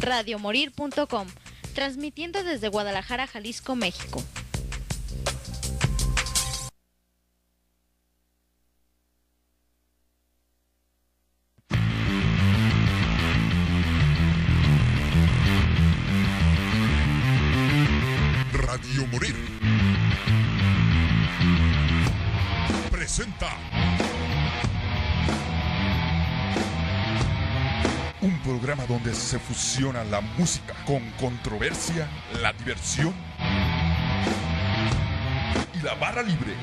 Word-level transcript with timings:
radiomorir.com, 0.00 1.26
transmitiendo 1.74 2.42
desde 2.42 2.68
Guadalajara, 2.68 3.26
Jalisco, 3.26 3.76
México. 3.76 4.22
Fusiona 29.60 30.02
la 30.04 30.22
música 30.22 30.72
con 30.86 31.02
controversia, 31.20 32.08
la 32.40 32.50
diversión 32.54 33.12
y 35.74 35.82
la 35.82 35.94
barra 35.96 36.22
libre. 36.22 36.54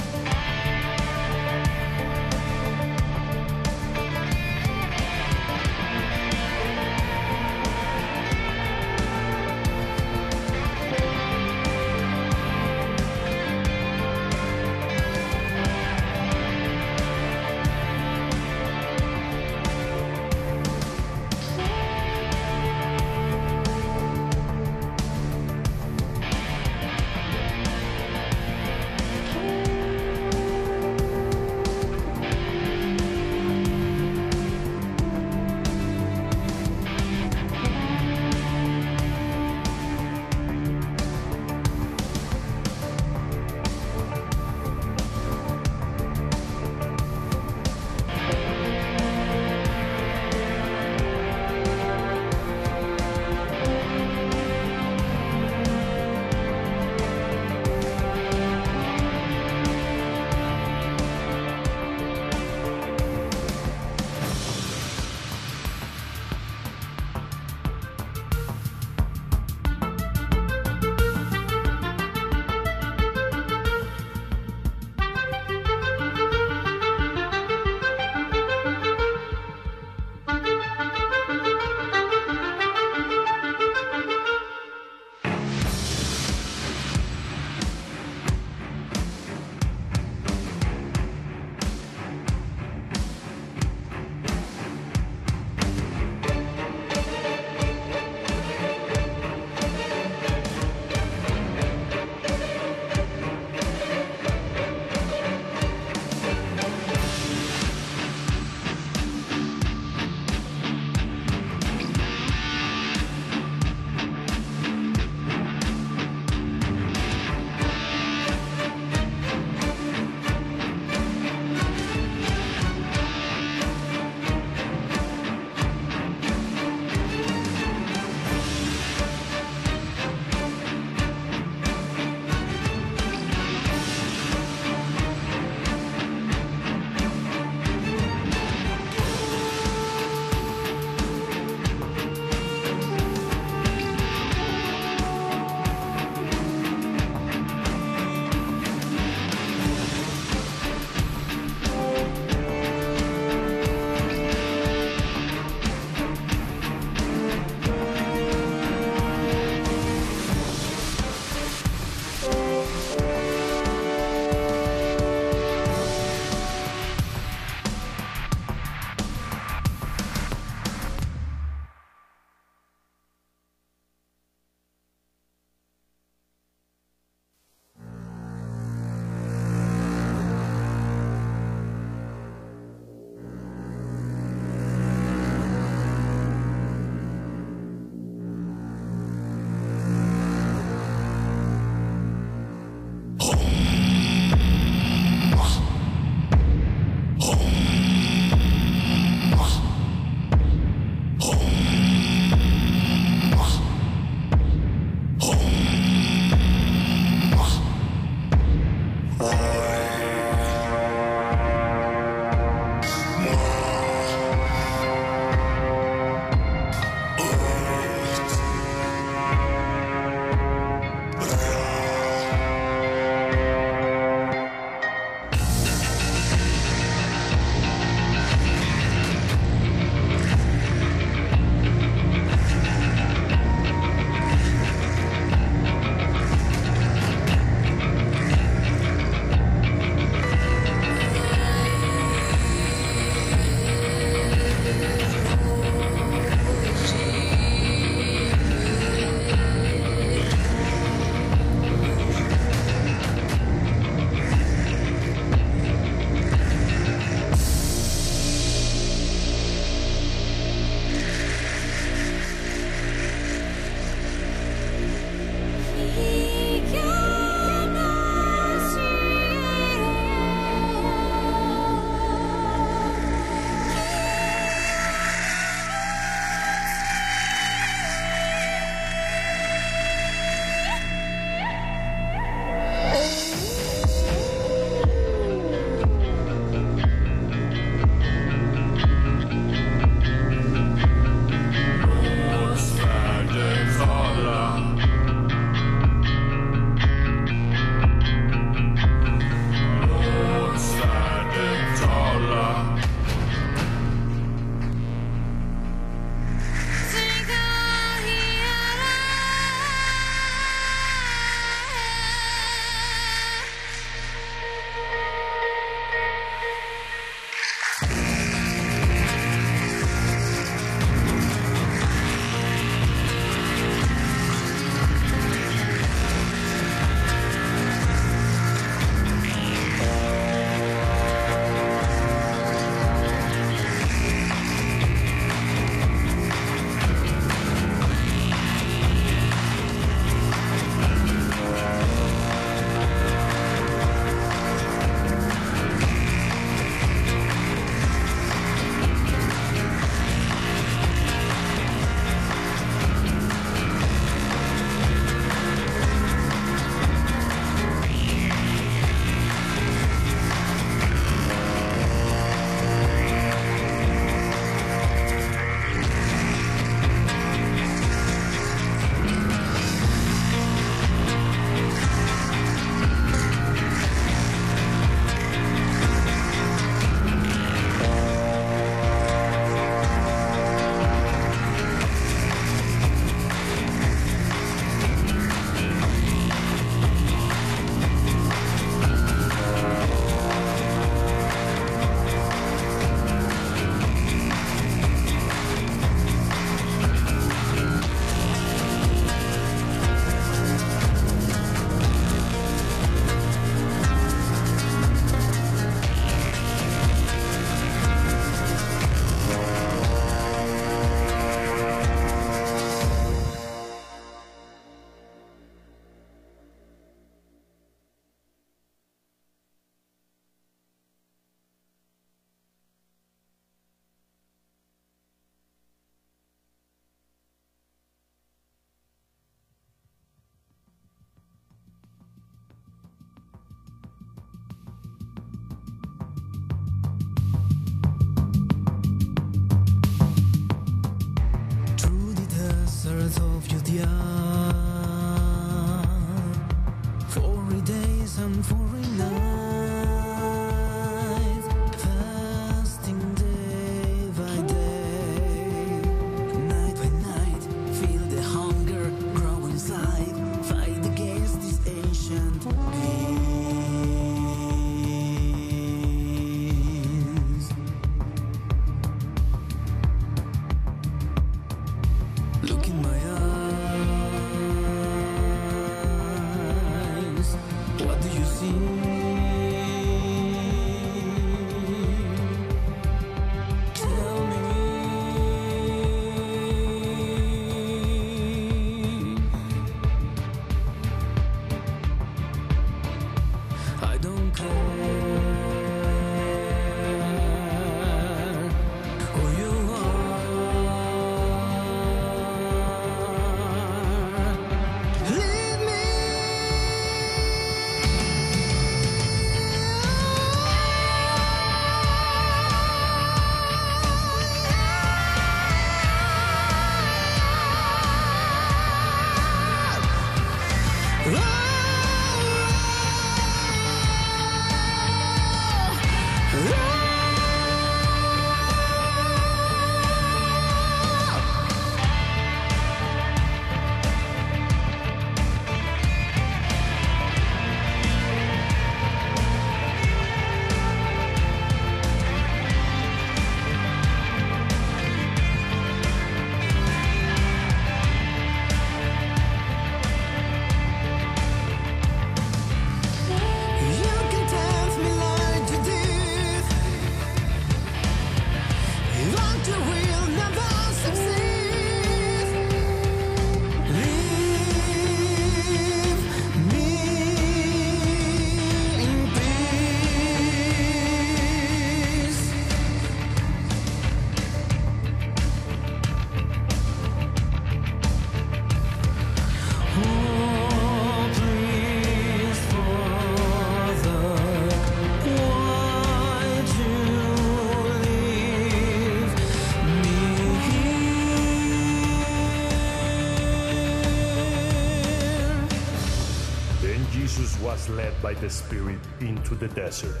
The 598.24 598.30
Spirit 598.30 598.78
into 599.00 599.34
the 599.34 599.48
desert 599.48 600.00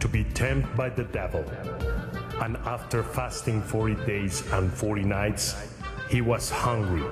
to 0.00 0.08
be 0.08 0.24
tempted 0.34 0.76
by 0.76 0.88
the 0.88 1.04
devil. 1.04 1.44
And 2.42 2.56
after 2.66 3.04
fasting 3.04 3.62
40 3.62 3.94
days 4.06 4.42
and 4.50 4.72
40 4.72 5.04
nights, 5.04 5.54
he 6.10 6.20
was 6.20 6.50
hungry. 6.50 7.06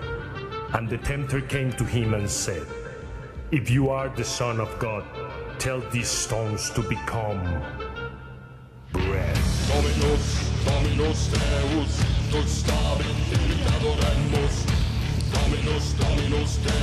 And 0.74 0.88
the 0.88 0.98
tempter 0.98 1.42
came 1.42 1.70
to 1.74 1.84
him 1.84 2.14
and 2.14 2.28
said, 2.28 2.66
If 3.52 3.70
you 3.70 3.90
are 3.90 4.08
the 4.08 4.24
Son 4.24 4.58
of 4.58 4.76
God, 4.80 5.04
tell 5.60 5.78
these 5.92 6.08
stones 6.08 6.70
to 6.70 6.82
become 6.82 7.40
bread. 8.90 9.38
Dominus, 9.68 10.26
Dominus 10.64 11.28
Deus. 11.28 11.94
Dominus, 12.32 12.62
Dominus 15.92 16.56
Deus, 16.56 16.82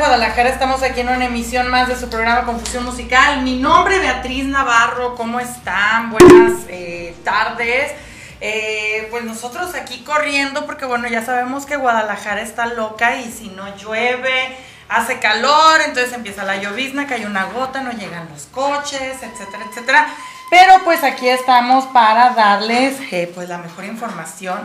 Guadalajara. 0.00 0.48
Estamos 0.48 0.82
aquí 0.82 1.00
en 1.00 1.10
una 1.10 1.26
emisión 1.26 1.68
más 1.68 1.86
de 1.86 1.94
su 1.94 2.08
programa 2.08 2.46
Confusión 2.46 2.86
Musical. 2.86 3.42
Mi 3.42 3.58
nombre 3.58 3.96
es 3.96 4.00
Beatriz 4.00 4.46
Navarro. 4.46 5.14
¿Cómo 5.14 5.38
están? 5.38 6.10
Buenas 6.10 6.62
eh, 6.68 7.14
tardes. 7.22 7.92
Eh, 8.40 9.08
pues 9.10 9.24
nosotros 9.24 9.74
aquí 9.74 10.02
corriendo 10.02 10.64
porque 10.64 10.86
bueno, 10.86 11.06
ya 11.06 11.22
sabemos 11.22 11.66
que 11.66 11.76
Guadalajara 11.76 12.40
está 12.40 12.64
loca 12.64 13.16
y 13.16 13.30
si 13.30 13.50
no 13.50 13.76
llueve, 13.76 14.56
hace 14.88 15.18
calor, 15.18 15.82
entonces 15.84 16.14
empieza 16.14 16.44
la 16.44 16.56
llovizna, 16.56 17.06
cae 17.06 17.26
una 17.26 17.44
gota, 17.44 17.82
no 17.82 17.92
llegan 17.92 18.26
los 18.32 18.44
coches, 18.46 19.22
etcétera, 19.22 19.66
etcétera. 19.68 20.08
Pero 20.48 20.82
pues 20.82 21.04
aquí 21.04 21.28
estamos 21.28 21.84
para 21.88 22.30
darles 22.30 22.98
eh, 23.12 23.30
pues 23.34 23.50
la 23.50 23.58
mejor 23.58 23.84
información. 23.84 24.60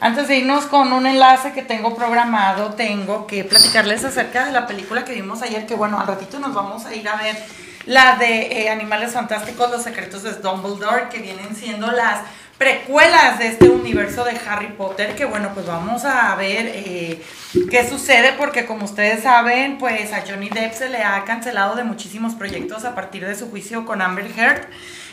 Antes 0.00 0.28
de 0.28 0.36
irnos 0.36 0.66
con 0.66 0.92
un 0.92 1.06
enlace 1.06 1.52
que 1.52 1.62
tengo 1.62 1.94
programado, 1.94 2.74
tengo 2.74 3.26
que 3.26 3.44
platicarles 3.44 4.04
acerca 4.04 4.44
de 4.44 4.52
la 4.52 4.66
película 4.66 5.04
que 5.04 5.14
vimos 5.14 5.40
ayer, 5.42 5.66
que 5.66 5.74
bueno, 5.74 6.00
al 6.00 6.06
ratito 6.06 6.38
nos 6.38 6.52
vamos 6.52 6.84
a 6.84 6.94
ir 6.94 7.08
a 7.08 7.16
ver 7.16 7.36
la 7.86 8.16
de 8.16 8.62
eh, 8.62 8.70
Animales 8.70 9.12
Fantásticos, 9.12 9.70
Los 9.70 9.82
Secretos 9.82 10.22
de 10.22 10.32
Dumbledore, 10.32 11.08
que 11.10 11.18
vienen 11.18 11.54
siendo 11.54 11.90
las 11.92 12.20
precuelas 12.58 13.38
de 13.38 13.48
este 13.48 13.68
universo 13.68 14.24
de 14.24 14.38
Harry 14.48 14.68
Potter, 14.68 15.14
que 15.14 15.24
bueno, 15.24 15.50
pues 15.54 15.66
vamos 15.66 16.04
a 16.04 16.34
ver 16.36 16.70
eh, 16.74 17.22
qué 17.70 17.88
sucede, 17.88 18.32
porque 18.38 18.64
como 18.64 18.84
ustedes 18.84 19.22
saben, 19.22 19.78
pues 19.78 20.12
a 20.12 20.22
Johnny 20.26 20.48
Depp 20.48 20.72
se 20.72 20.88
le 20.88 21.02
ha 21.02 21.24
cancelado 21.24 21.74
de 21.76 21.84
muchísimos 21.84 22.34
proyectos 22.34 22.84
a 22.84 22.94
partir 22.94 23.26
de 23.26 23.34
su 23.34 23.50
juicio 23.50 23.84
con 23.84 24.02
Amber 24.02 24.30
Heard. 24.36 24.66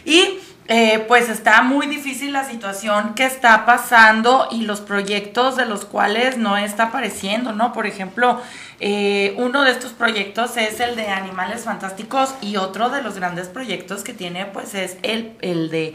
Y 0.05 0.39
eh, 0.73 1.03
pues 1.05 1.27
está 1.27 1.63
muy 1.63 1.85
difícil 1.87 2.31
la 2.31 2.45
situación 2.45 3.13
que 3.13 3.25
está 3.25 3.65
pasando 3.65 4.47
y 4.51 4.61
los 4.61 4.79
proyectos 4.79 5.57
de 5.57 5.65
los 5.65 5.83
cuales 5.83 6.37
no 6.37 6.55
está 6.55 6.83
apareciendo, 6.83 7.51
¿no? 7.51 7.73
Por 7.73 7.87
ejemplo, 7.87 8.41
eh, 8.79 9.35
uno 9.37 9.63
de 9.63 9.71
estos 9.71 9.91
proyectos 9.91 10.55
es 10.55 10.79
el 10.79 10.95
de 10.95 11.09
Animales 11.09 11.65
Fantásticos 11.65 12.35
y 12.39 12.55
otro 12.55 12.89
de 12.89 13.01
los 13.01 13.15
grandes 13.15 13.49
proyectos 13.49 14.05
que 14.05 14.13
tiene 14.13 14.45
pues 14.45 14.73
es 14.73 14.95
el, 15.03 15.33
el 15.41 15.69
de 15.69 15.93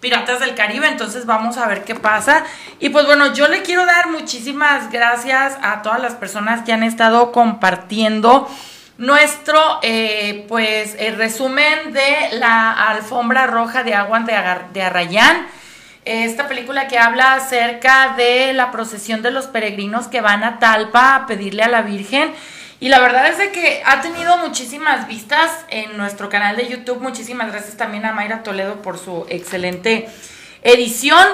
Piratas 0.00 0.40
del 0.40 0.54
Caribe, 0.54 0.86
entonces 0.86 1.24
vamos 1.24 1.56
a 1.56 1.66
ver 1.66 1.84
qué 1.84 1.94
pasa. 1.94 2.44
Y 2.78 2.90
pues 2.90 3.06
bueno, 3.06 3.32
yo 3.32 3.48
le 3.48 3.62
quiero 3.62 3.86
dar 3.86 4.10
muchísimas 4.10 4.92
gracias 4.92 5.56
a 5.62 5.80
todas 5.80 6.02
las 6.02 6.12
personas 6.12 6.62
que 6.66 6.74
han 6.74 6.82
estado 6.82 7.32
compartiendo 7.32 8.46
nuestro 9.00 9.80
eh, 9.82 10.44
pues 10.46 10.94
el 10.98 11.16
resumen 11.16 11.92
de 11.92 12.28
la 12.32 12.70
alfombra 12.90 13.46
roja 13.46 13.82
de 13.82 13.94
agua 13.94 14.20
de, 14.20 14.34
Agar- 14.34 14.72
de 14.72 14.82
Arrayán. 14.82 15.46
Esta 16.04 16.48
película 16.48 16.86
que 16.86 16.98
habla 16.98 17.34
acerca 17.34 18.14
de 18.16 18.52
la 18.52 18.70
procesión 18.70 19.22
de 19.22 19.30
los 19.30 19.46
peregrinos 19.46 20.06
que 20.08 20.20
van 20.20 20.44
a 20.44 20.58
Talpa 20.58 21.14
a 21.14 21.26
pedirle 21.26 21.62
a 21.62 21.68
la 21.68 21.80
Virgen. 21.82 22.32
Y 22.78 22.88
la 22.90 23.00
verdad 23.00 23.26
es 23.28 23.38
de 23.38 23.52
que 23.52 23.82
ha 23.86 24.02
tenido 24.02 24.36
muchísimas 24.38 25.08
vistas 25.08 25.50
en 25.68 25.96
nuestro 25.96 26.28
canal 26.28 26.56
de 26.56 26.68
YouTube. 26.68 27.00
Muchísimas 27.00 27.50
gracias 27.52 27.76
también 27.78 28.04
a 28.04 28.12
Mayra 28.12 28.42
Toledo 28.42 28.82
por 28.82 28.98
su 28.98 29.26
excelente 29.30 30.08
edición. 30.62 31.26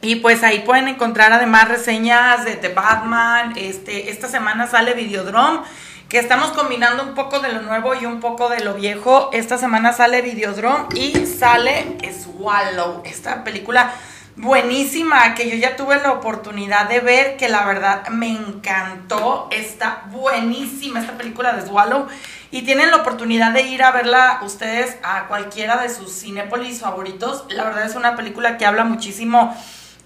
Y 0.00 0.16
pues 0.16 0.42
ahí 0.44 0.60
pueden 0.60 0.86
encontrar 0.88 1.32
además 1.32 1.68
reseñas 1.68 2.44
de 2.44 2.56
The 2.56 2.68
Batman. 2.68 3.52
Este, 3.56 4.10
esta 4.10 4.28
semana 4.28 4.66
sale 4.66 4.94
Videodrome, 4.94 5.60
que 6.08 6.18
estamos 6.18 6.50
combinando 6.52 7.02
un 7.02 7.14
poco 7.14 7.40
de 7.40 7.52
lo 7.52 7.62
nuevo 7.62 7.94
y 7.94 8.06
un 8.06 8.20
poco 8.20 8.48
de 8.48 8.60
lo 8.60 8.74
viejo. 8.74 9.30
Esta 9.32 9.58
semana 9.58 9.92
sale 9.92 10.22
Videodrome 10.22 10.86
y 10.94 11.26
sale 11.26 11.98
Swallow, 12.12 13.02
esta 13.04 13.44
película 13.44 13.92
buenísima 14.36 15.34
que 15.34 15.48
yo 15.48 15.56
ya 15.56 15.76
tuve 15.76 15.96
la 15.96 16.12
oportunidad 16.12 16.88
de 16.88 17.00
ver, 17.00 17.36
que 17.36 17.48
la 17.48 17.64
verdad 17.64 18.08
me 18.08 18.30
encantó. 18.30 19.48
Está 19.50 20.04
buenísima 20.10 21.00
esta 21.00 21.16
película 21.16 21.52
de 21.52 21.66
Swallow. 21.66 22.06
Y 22.50 22.62
tienen 22.62 22.90
la 22.90 22.98
oportunidad 22.98 23.52
de 23.52 23.62
ir 23.62 23.82
a 23.82 23.90
verla 23.90 24.40
ustedes 24.42 24.96
a 25.02 25.26
cualquiera 25.26 25.76
de 25.78 25.88
sus 25.88 26.20
Cinépolis 26.20 26.80
favoritos. 26.80 27.44
La 27.48 27.64
verdad 27.64 27.86
es 27.86 27.96
una 27.96 28.16
película 28.16 28.58
que 28.58 28.66
habla 28.66 28.84
muchísimo 28.84 29.56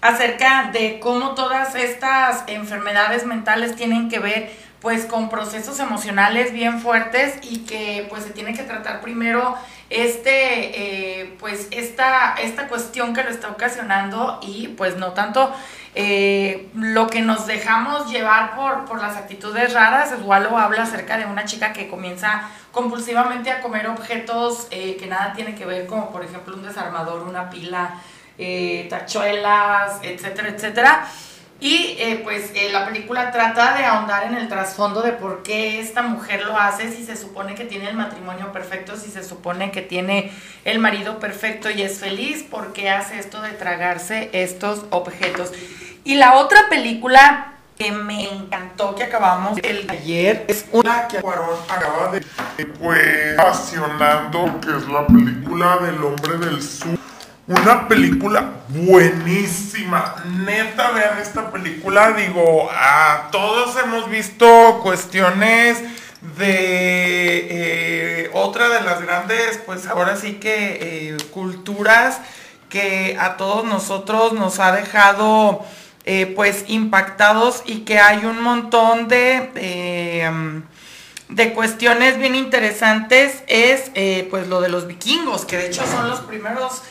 acerca 0.01 0.69
de 0.71 0.99
cómo 0.99 1.35
todas 1.35 1.75
estas 1.75 2.43
enfermedades 2.47 3.25
mentales 3.25 3.75
tienen 3.75 4.09
que 4.09 4.19
ver 4.19 4.68
pues 4.81 5.05
con 5.05 5.29
procesos 5.29 5.79
emocionales 5.79 6.53
bien 6.53 6.79
fuertes 6.79 7.35
y 7.41 7.59
que 7.65 8.05
pues 8.09 8.23
se 8.23 8.29
tiene 8.29 8.53
que 8.53 8.63
tratar 8.63 9.01
primero 9.01 9.55
este 9.89 11.21
eh, 11.21 11.35
pues 11.39 11.67
esta 11.71 12.35
esta 12.35 12.67
cuestión 12.67 13.13
que 13.13 13.23
lo 13.23 13.29
está 13.29 13.49
ocasionando 13.49 14.39
y 14.41 14.69
pues 14.69 14.95
no 14.97 15.11
tanto 15.13 15.53
eh, 15.95 16.69
lo 16.75 17.07
que 17.07 17.21
nos 17.21 17.47
dejamos 17.47 18.09
llevar 18.11 18.55
por, 18.55 18.85
por 18.85 19.01
las 19.01 19.17
actitudes 19.17 19.73
raras. 19.73 20.13
Igual 20.17 20.47
habla 20.55 20.83
acerca 20.83 21.17
de 21.17 21.25
una 21.25 21.45
chica 21.45 21.73
que 21.73 21.89
comienza 21.89 22.43
compulsivamente 22.71 23.49
a 23.49 23.59
comer 23.61 23.87
objetos 23.87 24.67
eh, 24.69 24.95
que 24.97 25.07
nada 25.07 25.33
tiene 25.33 25.55
que 25.55 25.65
ver, 25.65 25.87
como 25.87 26.11
por 26.11 26.23
ejemplo 26.23 26.55
un 26.55 26.61
desarmador, 26.63 27.23
una 27.23 27.49
pila, 27.49 27.95
tachuelas, 28.89 29.99
etcétera, 30.03 30.49
etcétera. 30.49 31.07
Y 31.61 31.97
eh, 31.99 32.21
pues 32.23 32.51
eh, 32.55 32.69
la 32.71 32.85
película 32.85 33.31
trata 33.31 33.75
de 33.75 33.83
ahondar 33.83 34.23
en 34.23 34.35
el 34.35 34.47
trasfondo 34.47 35.01
de 35.01 35.11
por 35.11 35.43
qué 35.43 35.81
esta 35.81 36.01
mujer 36.01 36.45
lo 36.45 36.57
hace, 36.57 36.89
si 36.89 37.05
se 37.05 37.17
supone 37.17 37.53
que 37.53 37.65
tiene 37.65 37.89
el 37.89 37.97
matrimonio 37.97 38.53
perfecto, 38.53 38.95
si 38.95 39.11
se 39.11 39.23
supone 39.23 39.71
que 39.71 39.81
tiene 39.81 40.31
el 40.63 40.79
marido 40.79 41.19
perfecto 41.19 41.69
y 41.69 41.81
es 41.81 41.99
feliz, 41.99 42.43
por 42.43 42.71
qué 42.71 42.89
hace 42.89 43.19
esto 43.19 43.41
de 43.41 43.51
tragarse 43.51 44.29
estos 44.31 44.85
objetos. 44.89 45.51
Y 46.05 46.15
la 46.15 46.35
otra 46.35 46.69
película 46.69 47.55
que 47.77 47.91
me 47.91 48.29
encantó 48.29 48.95
que 48.95 49.03
acabamos 49.03 49.57
el 49.63 49.89
ayer 49.89 50.45
es 50.47 50.65
una 50.71 51.07
que 51.07 51.21
Cuarón 51.21 51.57
acaba 51.69 52.11
de 52.11 52.65
pues 52.65 53.39
apasionando 53.39 54.59
que 54.59 54.75
es 54.75 54.87
la 54.87 55.07
película 55.07 55.77
del 55.77 56.03
hombre 56.03 56.37
del 56.37 56.61
sur 56.61 56.99
una 57.49 57.87
película 57.87 58.51
buenísima. 58.67 60.23
Neta 60.23 60.91
vean 60.91 61.17
esta 61.17 61.51
película 61.51 62.11
digo 62.11 62.69
a 62.71 63.29
todos 63.31 63.75
hemos 63.83 64.07
visto 64.07 64.79
cuestiones 64.83 65.81
de 66.37 67.47
eh, 67.49 68.29
otra 68.33 68.69
de 68.69 68.81
las 68.81 69.01
grandes 69.01 69.59
pues 69.65 69.87
ahora 69.87 70.15
sí 70.15 70.33
que 70.33 70.77
eh, 70.79 71.17
culturas 71.31 72.19
que 72.69 73.17
a 73.19 73.35
todos 73.35 73.65
nosotros 73.65 74.33
nos 74.33 74.59
ha 74.59 74.71
dejado 74.71 75.65
eh, 76.05 76.31
pues 76.35 76.65
impactados 76.67 77.63
y 77.65 77.79
que 77.79 77.97
hay 77.97 78.25
un 78.25 78.43
montón 78.43 79.07
de 79.07 80.61
de 81.29 81.53
cuestiones 81.53 82.17
bien 82.17 82.35
interesantes. 82.35 83.43
Es 83.47 83.91
pues 84.29 84.47
lo 84.47 84.61
de 84.61 84.69
los 84.69 84.87
vikingos, 84.87 85.45
que 85.45 85.57
de 85.57 85.67
hecho 85.67 85.85
son 85.85 86.09
los 86.09 86.21
primeros 86.21 86.81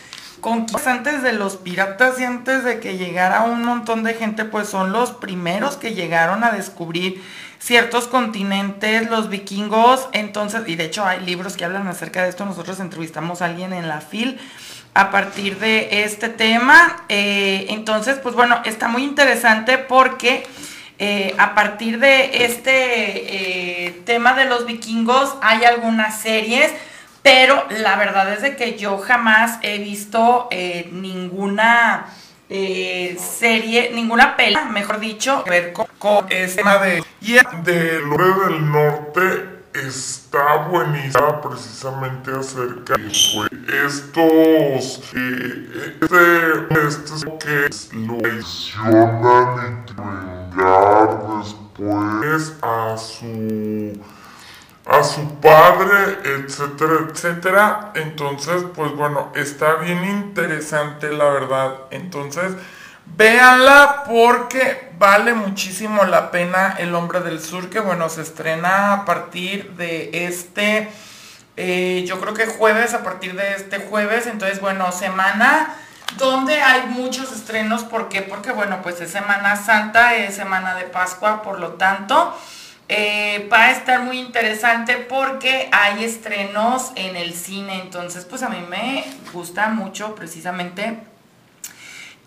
conquistas 0.40 0.86
antes 0.86 1.22
de 1.22 1.32
los 1.32 1.56
piratas 1.56 2.18
y 2.20 2.24
antes 2.24 2.64
de 2.64 2.80
que 2.80 2.96
llegara 2.96 3.42
un 3.42 3.64
montón 3.64 4.02
de 4.02 4.14
gente, 4.14 4.44
pues 4.44 4.68
son 4.68 4.92
los 4.92 5.12
primeros 5.12 5.76
que 5.76 5.94
llegaron 5.94 6.44
a 6.44 6.52
descubrir 6.52 7.22
ciertos 7.58 8.06
continentes, 8.06 9.10
los 9.10 9.28
vikingos, 9.28 10.08
entonces, 10.12 10.62
y 10.66 10.76
de 10.76 10.84
hecho 10.84 11.04
hay 11.04 11.20
libros 11.24 11.56
que 11.56 11.64
hablan 11.64 11.88
acerca 11.88 12.22
de 12.22 12.28
esto, 12.28 12.44
nosotros 12.44 12.80
entrevistamos 12.80 13.42
a 13.42 13.46
alguien 13.46 13.72
en 13.72 13.88
la 13.88 14.00
FIL 14.00 14.38
a 14.94 15.10
partir 15.10 15.58
de 15.58 16.04
este 16.04 16.28
tema, 16.28 17.04
eh, 17.08 17.66
entonces, 17.70 18.18
pues 18.22 18.34
bueno, 18.34 18.60
está 18.64 18.88
muy 18.88 19.04
interesante 19.04 19.78
porque... 19.78 20.46
Eh, 21.00 21.32
a 21.38 21.54
partir 21.54 22.00
de 22.00 22.44
este 22.44 23.86
eh, 23.86 24.02
tema 24.04 24.34
de 24.34 24.46
los 24.46 24.66
vikingos 24.66 25.32
hay 25.42 25.64
algunas 25.64 26.20
series, 26.20 26.72
pero 27.28 27.66
la 27.82 27.96
verdad 27.96 28.32
es 28.32 28.40
de 28.40 28.56
que 28.56 28.78
yo 28.78 28.96
jamás 28.96 29.58
he 29.60 29.76
visto 29.76 30.48
eh, 30.50 30.88
ninguna 30.90 32.06
eh, 32.48 33.18
serie, 33.20 33.90
ninguna 33.94 34.34
pela, 34.34 34.64
mejor 34.64 34.98
dicho, 34.98 35.44
que 35.44 35.50
ver 35.50 35.74
con, 35.74 35.86
este 36.30 36.56
tema 36.56 36.78
de... 36.78 37.04
y 37.20 37.34
del 37.64 38.04
hombre 38.04 38.28
del 38.46 38.72
norte 38.72 39.58
está 39.74 40.56
buenísima 40.70 41.42
precisamente 41.42 42.30
acerca 42.30 42.94
de 42.94 43.02
pues, 43.04 43.50
estos 43.84 45.02
eh, 45.14 45.68
este, 46.00 46.86
este 46.88 47.28
que 47.38 47.68
lo 47.98 48.16
traicionan 48.16 49.84
y 50.56 50.62
después 51.44 52.54
a 52.62 52.96
su 52.96 54.17
a 54.88 55.04
su 55.04 55.38
padre, 55.40 56.18
etcétera, 56.24 56.94
etcétera. 57.10 57.92
Entonces, 57.94 58.64
pues 58.74 58.92
bueno, 58.92 59.30
está 59.34 59.74
bien 59.76 60.02
interesante 60.04 61.12
la 61.12 61.26
verdad. 61.26 61.74
Entonces, 61.90 62.54
véanla 63.04 64.04
porque 64.06 64.90
vale 64.98 65.34
muchísimo 65.34 66.04
la 66.04 66.30
pena 66.30 66.74
El 66.78 66.94
Hombre 66.94 67.20
del 67.20 67.40
Sur, 67.40 67.68
que 67.68 67.80
bueno, 67.80 68.08
se 68.08 68.22
estrena 68.22 68.94
a 68.94 69.04
partir 69.04 69.72
de 69.72 70.26
este, 70.26 70.88
eh, 71.56 72.04
yo 72.08 72.18
creo 72.18 72.32
que 72.32 72.46
jueves, 72.46 72.94
a 72.94 73.02
partir 73.02 73.34
de 73.34 73.54
este 73.54 73.80
jueves. 73.80 74.26
Entonces, 74.26 74.60
bueno, 74.62 74.90
semana 74.90 75.74
donde 76.16 76.62
hay 76.62 76.86
muchos 76.86 77.30
estrenos. 77.30 77.84
¿Por 77.84 78.08
qué? 78.08 78.22
Porque 78.22 78.52
bueno, 78.52 78.80
pues 78.82 78.98
es 79.02 79.10
Semana 79.10 79.54
Santa, 79.56 80.14
es 80.14 80.34
Semana 80.34 80.74
de 80.76 80.84
Pascua, 80.84 81.42
por 81.42 81.60
lo 81.60 81.72
tanto... 81.72 82.34
Eh, 82.90 83.48
va 83.52 83.64
a 83.64 83.70
estar 83.72 84.00
muy 84.00 84.18
interesante 84.18 84.96
porque 84.96 85.68
hay 85.72 86.04
estrenos 86.04 86.92
en 86.94 87.16
el 87.16 87.34
cine, 87.34 87.82
entonces 87.82 88.24
pues 88.24 88.42
a 88.42 88.48
mí 88.48 88.64
me 88.68 89.04
gusta 89.32 89.68
mucho 89.68 90.14
precisamente 90.14 90.98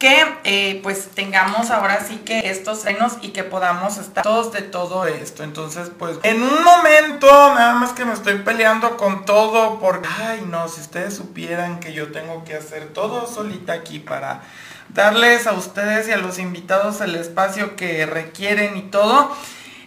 que 0.02 0.26
eh, 0.44 0.80
pues 0.82 1.10
tengamos 1.14 1.70
ahora 1.70 2.04
sí 2.04 2.18
que 2.26 2.50
estos 2.50 2.80
estrenos 2.80 3.18
y 3.22 3.30
que 3.30 3.44
podamos 3.44 3.98
estar 3.98 4.24
todos 4.24 4.52
de 4.52 4.64
todo 4.64 5.06
esto. 5.06 5.44
Entonces 5.44 5.92
pues 5.98 6.18
en 6.24 6.42
un 6.42 6.64
momento 6.64 7.28
nada 7.28 7.76
más 7.76 7.94
que 7.94 8.04
me 8.06 8.14
estoy 8.14 8.40
peleando 8.40 8.98
con 8.98 9.26
todo 9.26 9.80
porque, 9.80 10.10
ay 10.20 10.44
no, 10.48 10.68
si 10.68 10.82
ustedes 10.82 11.16
supieran 11.16 11.80
que 11.80 11.94
yo 11.94 12.12
tengo 12.12 12.44
que 12.46 12.56
hacer 12.56 12.88
todo 12.94 13.28
solita 13.28 13.74
aquí 13.74 14.00
para 14.00 14.42
darles 14.90 15.46
a 15.46 15.54
ustedes 15.54 16.08
y 16.08 16.12
a 16.12 16.18
los 16.18 16.40
invitados 16.40 17.02
el 17.02 17.16
espacio 17.16 17.76
que 17.76 18.06
requieren 18.06 18.78
y 18.78 18.84
todo. 18.84 19.32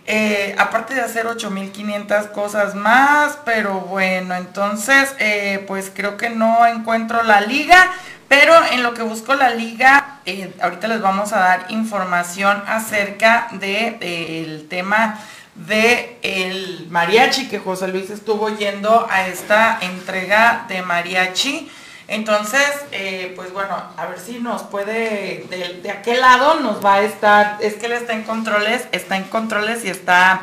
Eh, 0.07 0.55
aparte 0.59 0.95
de 0.95 1.01
hacer 1.01 1.27
8500 1.27 2.27
cosas 2.27 2.75
más, 2.75 3.39
pero 3.47 3.81
bueno, 3.81 4.35
entonces 4.35 5.15
eh, 5.19 5.65
pues 5.67 5.91
creo 5.95 6.19
que 6.19 6.29
no 6.29 6.67
encuentro 6.67 7.23
la 7.23 7.41
liga, 7.41 7.91
pero 8.29 8.53
en 8.73 8.83
lo 8.83 8.93
que 8.93 9.03
busco 9.03 9.35
la 9.35 9.51
liga, 9.51 10.21
eh, 10.27 10.53
ahorita 10.61 10.89
les 10.89 11.01
vamos 11.01 11.33
a 11.33 11.39
dar 11.39 11.67
información 11.71 12.63
acerca 12.67 13.49
del 13.53 13.99
de, 13.99 14.43
el 14.43 14.69
tema 14.69 15.19
de 15.55 16.19
el 16.21 16.87
mariachi 16.91 17.49
que 17.49 17.59
José 17.59 17.89
Luis 17.89 18.11
estuvo 18.11 18.51
yendo 18.51 19.07
a 19.11 19.27
esta 19.27 19.79
entrega 19.81 20.67
de 20.69 20.83
mariachi. 20.83 21.71
Entonces, 22.07 22.69
eh, 22.93 23.33
pues 23.35 23.53
bueno, 23.53 23.75
a 23.97 24.07
ver 24.07 24.19
si 24.19 24.39
nos 24.39 24.63
puede, 24.63 25.47
de, 25.49 25.81
de 25.83 25.91
aquel 25.91 26.21
lado 26.21 26.61
nos 26.61 26.85
va 26.85 26.97
a 26.97 27.03
estar, 27.03 27.59
es 27.61 27.75
que 27.75 27.87
él 27.87 27.93
está 27.93 28.13
en 28.13 28.25
controles, 28.25 28.83
está 28.93 29.17
en 29.17 29.25
controles 29.25 29.85
y 29.85 29.89
está 29.89 30.43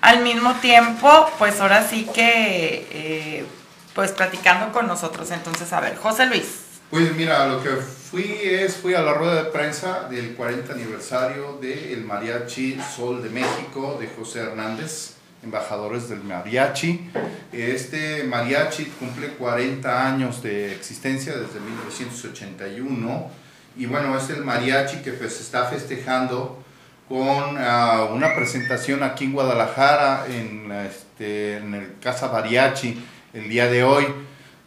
al 0.00 0.22
mismo 0.22 0.54
tiempo, 0.54 1.28
pues 1.38 1.60
ahora 1.60 1.86
sí 1.88 2.06
que, 2.14 2.86
eh, 2.90 3.46
pues 3.94 4.12
platicando 4.12 4.72
con 4.72 4.86
nosotros. 4.86 5.30
Entonces, 5.30 5.72
a 5.72 5.80
ver, 5.80 5.96
José 5.96 6.26
Luis. 6.26 6.64
Pues 6.90 7.14
mira, 7.14 7.46
lo 7.46 7.62
que 7.62 7.70
fui 7.70 8.38
es, 8.42 8.76
fui 8.76 8.94
a 8.94 9.02
la 9.02 9.12
rueda 9.12 9.42
de 9.42 9.50
prensa 9.50 10.08
del 10.08 10.34
40 10.34 10.72
aniversario 10.72 11.58
del 11.60 12.04
Mariachi 12.04 12.80
Sol 12.96 13.22
de 13.22 13.28
México 13.28 13.98
de 14.00 14.08
José 14.08 14.40
Hernández, 14.40 15.16
embajadores 15.42 16.08
del 16.08 16.22
mariachi. 16.24 17.10
Este 17.52 18.24
mariachi 18.24 18.84
cumple 18.98 19.28
40 19.28 20.06
años 20.06 20.42
de 20.42 20.72
existencia 20.72 21.32
desde 21.36 21.60
1981 21.60 23.30
y 23.76 23.86
bueno, 23.86 24.16
es 24.18 24.28
el 24.30 24.44
mariachi 24.44 24.98
que 24.98 25.12
pues 25.12 25.40
está 25.40 25.64
festejando 25.66 26.62
con 27.08 27.56
ah, 27.58 28.08
una 28.12 28.34
presentación 28.34 29.02
aquí 29.02 29.24
en 29.24 29.32
Guadalajara 29.32 30.26
en, 30.28 30.70
este, 30.72 31.56
en 31.58 31.74
el 31.74 31.92
Casa 32.02 32.30
Mariachi 32.30 33.02
el 33.32 33.48
día 33.48 33.66
de 33.70 33.84
hoy. 33.84 34.06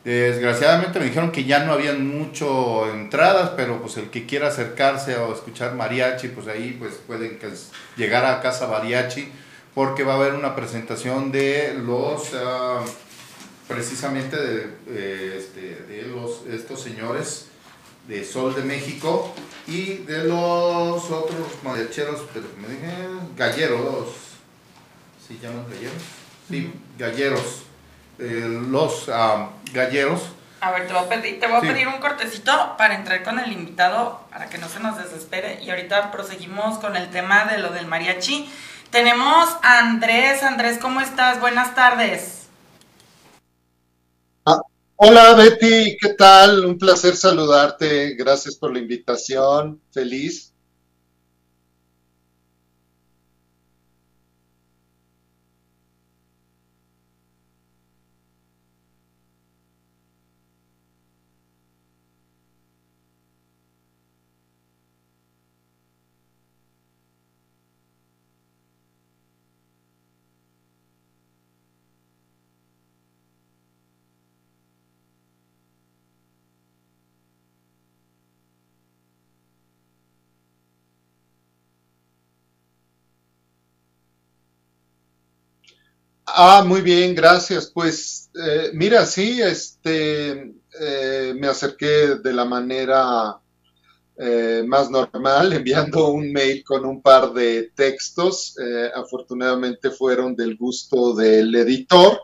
Desgraciadamente 0.04 0.98
me 0.98 1.06
dijeron 1.06 1.32
que 1.32 1.44
ya 1.44 1.64
no 1.64 1.74
habían 1.74 2.08
mucho 2.08 2.92
entradas, 2.92 3.52
pero 3.56 3.80
pues 3.82 3.98
el 3.98 4.10
que 4.10 4.26
quiera 4.26 4.48
acercarse 4.48 5.16
o 5.18 5.32
escuchar 5.32 5.76
mariachi, 5.76 6.30
pues 6.30 6.48
ahí 6.48 6.76
pues 6.80 6.96
pueden 7.06 7.38
que 7.38 7.48
es- 7.48 7.70
llegar 7.98 8.26
a 8.26 8.42
Casa 8.42 8.66
Mariachi 8.66 9.32
porque 9.74 10.04
va 10.04 10.14
a 10.14 10.16
haber 10.18 10.34
una 10.34 10.56
presentación 10.56 11.32
de 11.32 11.76
los 11.76 12.32
ah, 12.36 12.82
precisamente 13.68 14.36
de, 14.36 14.76
eh, 14.88 15.36
este, 15.40 15.84
de 15.88 16.04
los 16.04 16.46
estos 16.48 16.82
señores 16.82 17.48
de 18.08 18.26
Sol 18.26 18.54
de 18.56 18.64
México 18.64 19.34
y 19.68 19.98
de 20.00 20.24
los 20.26 21.10
otros 21.12 21.48
mariacheros, 21.64 22.22
pero 22.34 22.48
me 22.60 22.68
dije, 22.68 22.92
galleros, 23.38 24.08
¿se 25.26 25.38
llaman 25.38 25.66
galleros? 25.70 26.02
Sí, 26.50 26.74
galleros, 26.98 27.64
Eh, 28.20 28.46
los 28.70 29.10
ah, 29.10 29.50
galleros. 29.74 30.22
A 30.60 30.70
ver, 30.72 30.86
te 30.86 30.94
voy 30.94 31.04
a 31.04 31.10
pedir, 31.10 31.40
te 31.40 31.48
voy 31.48 31.56
a 31.58 31.62
Sí. 31.62 31.68
pedir 31.68 31.88
un 31.88 31.98
cortecito 32.00 32.76
para 32.78 32.94
entrar 32.94 33.24
con 33.24 33.40
el 33.40 33.52
invitado, 33.52 34.22
para 34.30 34.48
que 34.48 34.60
no 34.60 34.70
se 34.70 34.80
nos 34.80 34.96
desespere. 34.98 35.60
Y 35.64 35.72
ahorita 35.72 36.12
proseguimos 36.12 36.78
con 36.78 36.96
el 36.96 37.10
tema 37.10 37.46
de 37.46 37.58
lo 37.58 37.72
del 37.72 37.88
mariachi. 37.88 38.48
Tenemos 38.92 39.50
a 39.64 39.80
Andrés. 39.80 40.44
Andrés, 40.44 40.78
¿cómo 40.78 41.00
estás? 41.00 41.40
Buenas 41.40 41.74
tardes. 41.74 42.42
Hola 45.04 45.34
Betty, 45.34 45.98
¿qué 46.00 46.10
tal? 46.10 46.64
Un 46.64 46.78
placer 46.78 47.16
saludarte. 47.16 48.14
Gracias 48.16 48.56
por 48.56 48.72
la 48.72 48.80
invitación. 48.80 49.82
Feliz. 49.92 50.51
Ah, 86.44 86.64
muy 86.66 86.82
bien, 86.82 87.14
gracias. 87.14 87.70
Pues 87.72 88.32
eh, 88.34 88.72
mira, 88.74 89.06
sí, 89.06 89.40
este, 89.44 90.56
eh, 90.80 91.36
me 91.38 91.46
acerqué 91.46 92.16
de 92.16 92.34
la 92.34 92.46
manera 92.46 93.40
eh, 94.18 94.64
más 94.66 94.90
normal, 94.90 95.54
enviando 95.54 96.10
un 96.10 96.32
mail 96.34 96.64
con 96.64 96.84
un 96.84 97.00
par 97.00 97.32
de 97.34 97.72
textos. 97.76 98.58
Eh, 98.58 98.90
afortunadamente 98.96 99.92
fueron 99.92 100.36
del 100.36 100.58
gusto 100.58 101.14
del 101.14 101.54
editor. 101.54 102.22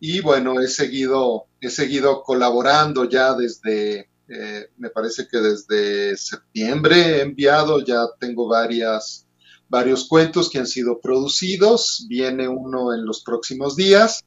Y 0.00 0.20
bueno, 0.20 0.58
he 0.62 0.68
seguido, 0.68 1.48
he 1.60 1.68
seguido 1.68 2.22
colaborando 2.22 3.04
ya 3.04 3.34
desde, 3.34 4.08
eh, 4.26 4.70
me 4.78 4.88
parece 4.88 5.28
que 5.28 5.36
desde 5.36 6.16
septiembre 6.16 7.18
he 7.18 7.20
enviado, 7.20 7.84
ya 7.84 8.06
tengo 8.18 8.48
varias, 8.48 9.27
varios 9.68 10.08
cuentos 10.08 10.50
que 10.50 10.58
han 10.58 10.66
sido 10.66 11.00
producidos, 11.00 12.06
viene 12.08 12.48
uno 12.48 12.94
en 12.94 13.04
los 13.04 13.22
próximos 13.22 13.76
días. 13.76 14.24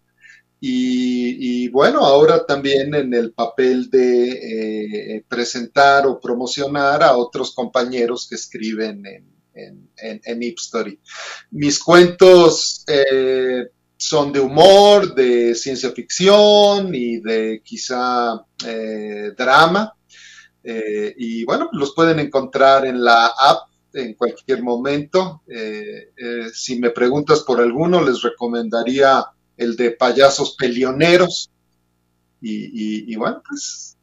Y, 0.63 1.69
bueno, 1.69 2.01
ahora 2.01 2.45
también 2.45 2.93
en 2.93 3.15
el 3.15 3.33
papel 3.33 3.89
de 3.89 5.15
eh, 5.15 5.25
presentar 5.27 6.05
o 6.05 6.19
promocionar 6.19 7.01
a 7.01 7.17
otros 7.17 7.55
compañeros 7.55 8.27
que 8.29 8.35
escriben 8.35 9.03
en, 9.07 9.25
en, 9.55 9.89
en, 9.97 10.21
en 10.23 10.43
Ipstory. 10.43 10.99
Mis 11.49 11.79
cuentos 11.79 12.83
eh, 12.85 13.69
son 13.97 14.31
de 14.31 14.39
humor, 14.39 15.15
de 15.15 15.55
ciencia 15.55 15.89
ficción 15.93 16.93
y 16.93 17.19
de 17.19 17.63
quizá 17.65 18.45
eh, 18.63 19.31
drama. 19.35 19.95
Y 20.63 21.43
bueno, 21.43 21.69
los 21.71 21.95
pueden 21.95 22.19
encontrar 22.19 22.85
en 22.85 23.03
la 23.03 23.25
app 23.25 23.70
en 23.93 24.13
cualquier 24.13 24.63
momento. 24.63 25.41
Eh, 25.47 26.11
eh, 26.15 26.49
si 26.53 26.79
me 26.79 26.91
preguntas 26.91 27.41
por 27.41 27.59
alguno, 27.59 28.03
les 28.03 28.21
recomendaría 28.21 29.25
el 29.57 29.75
de 29.75 29.91
payasos 29.91 30.55
pelioneros. 30.55 31.49
Y, 32.41 32.53
y, 32.53 33.13
y 33.13 33.15
bueno, 33.15 33.41
pues 33.47 33.97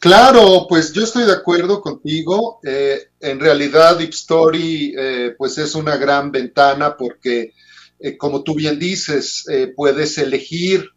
Claro, 0.00 0.66
pues 0.68 0.92
yo 0.92 1.02
estoy 1.02 1.24
de 1.24 1.32
acuerdo 1.32 1.80
contigo. 1.80 2.60
Eh, 2.62 3.08
en 3.20 3.40
realidad, 3.40 3.98
Deep 3.98 4.10
Story, 4.10 4.94
eh, 4.96 5.34
pues 5.36 5.58
es 5.58 5.74
una 5.74 5.96
gran 5.96 6.30
ventana 6.30 6.96
porque, 6.96 7.52
eh, 7.98 8.16
como 8.16 8.44
tú 8.44 8.54
bien 8.54 8.78
dices, 8.78 9.44
eh, 9.48 9.72
puedes 9.74 10.16
elegir 10.18 10.88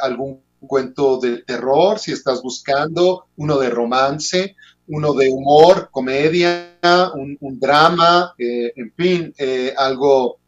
algún 0.00 0.42
cuento 0.66 1.18
de 1.18 1.42
terror 1.44 2.00
si 2.00 2.10
estás 2.10 2.42
buscando, 2.42 3.26
uno 3.36 3.56
de 3.58 3.70
romance, 3.70 4.56
uno 4.88 5.12
de 5.12 5.30
humor, 5.30 5.88
comedia, 5.92 6.76
un, 7.14 7.36
un 7.40 7.60
drama, 7.60 8.34
en 8.36 8.92
fin, 8.96 9.32
algo, 9.76 10.40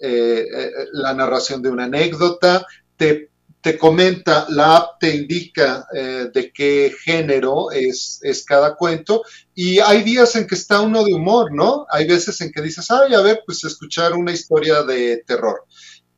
la 0.00 1.12
narración 1.12 1.60
de 1.60 1.68
una 1.68 1.84
anécdota. 1.84 2.64
Te 2.96 3.27
te 3.60 3.76
comenta, 3.76 4.46
la 4.50 4.76
app 4.76 5.00
te 5.00 5.14
indica 5.14 5.86
eh, 5.92 6.30
de 6.32 6.52
qué 6.52 6.94
género 7.04 7.70
es, 7.70 8.20
es, 8.22 8.44
cada 8.44 8.76
cuento 8.76 9.24
y 9.54 9.80
hay 9.80 10.02
días 10.02 10.36
en 10.36 10.46
que 10.46 10.54
está 10.54 10.80
uno 10.80 11.04
de 11.04 11.12
humor, 11.12 11.52
¿no? 11.52 11.86
Hay 11.90 12.06
veces 12.06 12.40
en 12.40 12.52
que 12.52 12.62
dices, 12.62 12.88
ay, 12.90 13.14
a 13.14 13.20
ver, 13.20 13.42
pues 13.44 13.64
escuchar 13.64 14.14
una 14.14 14.32
historia 14.32 14.82
de 14.84 15.24
terror. 15.26 15.64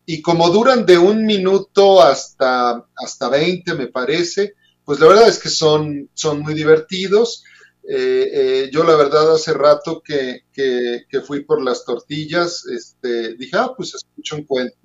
Y 0.05 0.21
como 0.21 0.51
duran 0.51 0.85
de 0.85 0.99
un 0.99 1.25
minuto 1.25 2.03
hasta, 2.03 2.85
hasta 2.97 3.29
20, 3.29 3.75
me 3.75 3.87
parece, 3.87 4.55
pues 4.85 5.01
la 5.01 5.09
verdad 5.09 5.29
es 5.29 5.39
que 5.39 5.49
son, 5.49 6.11
son 6.13 6.41
muy 6.41 6.53
divertidos. 6.53 7.45
Eh, 7.89 8.31
eh, 8.33 8.71
yo 8.73 8.85
la 8.85 8.97
verdad 8.97 9.35
hace 9.35 9.55
rato 9.55 10.03
que, 10.05 10.43
que, 10.53 11.05
que 11.09 11.21
fui 11.23 11.45
por 11.45 11.63
las 11.63 11.85
tortillas, 11.85 12.67
este, 12.67 13.35
dije, 13.37 13.57
ah, 13.57 13.73
pues 13.75 13.95
escucho 13.95 14.37
un 14.37 14.45
cuento 14.45 14.77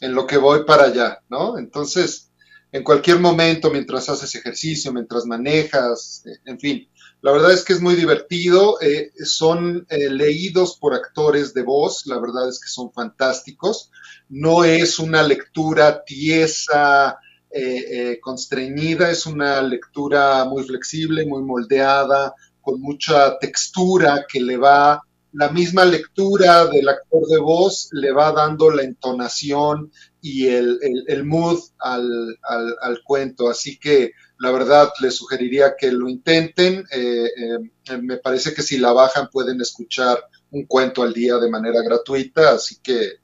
en 0.00 0.14
lo, 0.14 0.26
que 0.26 0.38
voy 0.38 0.64
para 0.64 0.84
allá, 0.84 1.20
¿no? 1.28 1.58
Entonces, 1.58 2.30
en 2.72 2.82
cualquier 2.82 3.18
momento, 3.18 3.70
mientras 3.70 4.08
haces 4.08 4.34
ejercicio, 4.34 4.92
mientras 4.92 5.26
manejas, 5.26 6.22
eh, 6.26 6.38
en 6.44 6.58
fin, 6.58 6.88
la 7.22 7.32
verdad 7.32 7.52
es 7.52 7.64
que 7.64 7.74
es 7.74 7.82
muy 7.82 7.96
divertido, 7.96 8.80
eh, 8.80 9.12
son 9.24 9.86
eh, 9.90 10.08
leídos 10.08 10.78
por 10.78 10.94
actores 10.94 11.52
de 11.52 11.62
voz, 11.62 12.06
la 12.06 12.18
verdad 12.18 12.48
es 12.48 12.58
que 12.58 12.68
son 12.68 12.92
fantásticos, 12.92 13.90
no 14.30 14.64
es 14.64 14.98
una 14.98 15.22
lectura 15.22 16.02
tiesa, 16.04 17.18
eh, 17.52 18.18
constreñida, 18.22 19.10
es 19.10 19.26
una 19.26 19.60
lectura 19.60 20.44
muy 20.44 20.62
flexible, 20.62 21.26
muy 21.26 21.42
moldeada, 21.42 22.32
con 22.60 22.80
mucha 22.80 23.38
textura 23.38 24.24
que 24.30 24.40
le 24.40 24.56
va, 24.56 25.02
la 25.32 25.50
misma 25.50 25.84
lectura 25.84 26.66
del 26.66 26.88
actor 26.88 27.26
de 27.26 27.38
voz 27.38 27.88
le 27.92 28.12
va 28.12 28.32
dando 28.32 28.70
la 28.70 28.82
entonación 28.82 29.92
y 30.20 30.48
el, 30.48 30.78
el, 30.82 31.04
el 31.06 31.24
mood 31.24 31.58
al, 31.78 32.38
al, 32.42 33.02
cuento. 33.04 33.48
Así 33.48 33.78
que 33.78 34.12
la 34.38 34.50
verdad 34.50 34.90
les 35.00 35.14
sugeriría 35.14 35.74
que 35.78 35.92
lo 35.92 36.08
intenten. 36.08 36.84
Eh, 36.92 37.30
eh, 37.36 37.98
me 37.98 38.16
parece 38.18 38.52
que 38.52 38.62
si 38.62 38.78
la 38.78 38.92
bajan 38.92 39.28
pueden 39.30 39.60
escuchar 39.60 40.18
un 40.50 40.66
cuento 40.66 41.02
al 41.02 41.12
día 41.12 41.36
de 41.36 41.50
manera 41.50 41.80
gratuita. 41.82 42.50
Así 42.52 42.78
que, 42.82 43.20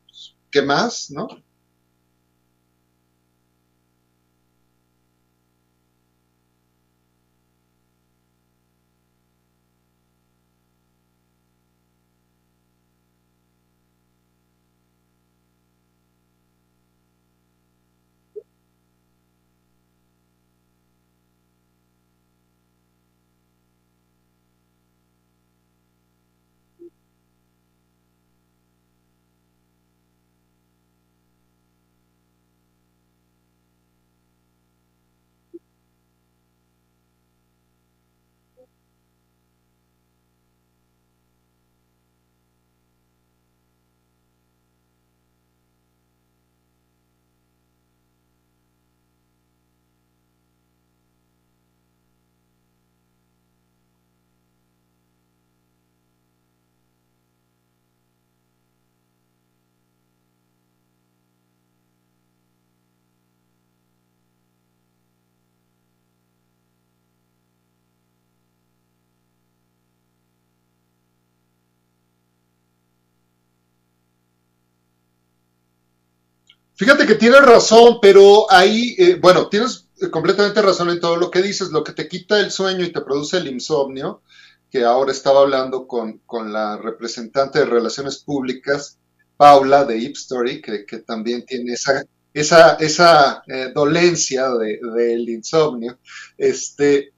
¿qué 0.50 0.62
más? 0.62 1.10
¿No? 1.10 1.28
Fíjate 76.76 77.06
que 77.06 77.14
tienes 77.14 77.40
razón, 77.40 77.98
pero 78.02 78.50
ahí, 78.50 78.94
eh, 78.98 79.18
bueno, 79.20 79.48
tienes 79.48 79.88
completamente 80.10 80.60
razón 80.60 80.90
en 80.90 81.00
todo 81.00 81.16
lo 81.16 81.30
que 81.30 81.40
dices. 81.40 81.70
Lo 81.70 81.82
que 81.82 81.92
te 81.92 82.06
quita 82.06 82.38
el 82.38 82.50
sueño 82.50 82.84
y 82.84 82.92
te 82.92 83.00
produce 83.00 83.38
el 83.38 83.46
insomnio, 83.46 84.22
que 84.70 84.84
ahora 84.84 85.12
estaba 85.12 85.40
hablando 85.40 85.86
con, 85.86 86.18
con 86.26 86.52
la 86.52 86.76
representante 86.76 87.60
de 87.60 87.64
Relaciones 87.64 88.18
Públicas, 88.18 88.98
Paula 89.38 89.84
de 89.84 89.96
Ip 89.98 90.16
Story, 90.16 90.60
que, 90.60 90.84
que 90.84 90.98
también 90.98 91.46
tiene 91.46 91.72
esa, 91.72 92.04
esa, 92.34 92.74
esa 92.74 93.42
eh, 93.46 93.72
dolencia 93.74 94.50
del 94.50 95.24
de, 95.24 95.32
insomnio. 95.32 95.98
Este, 96.36 97.14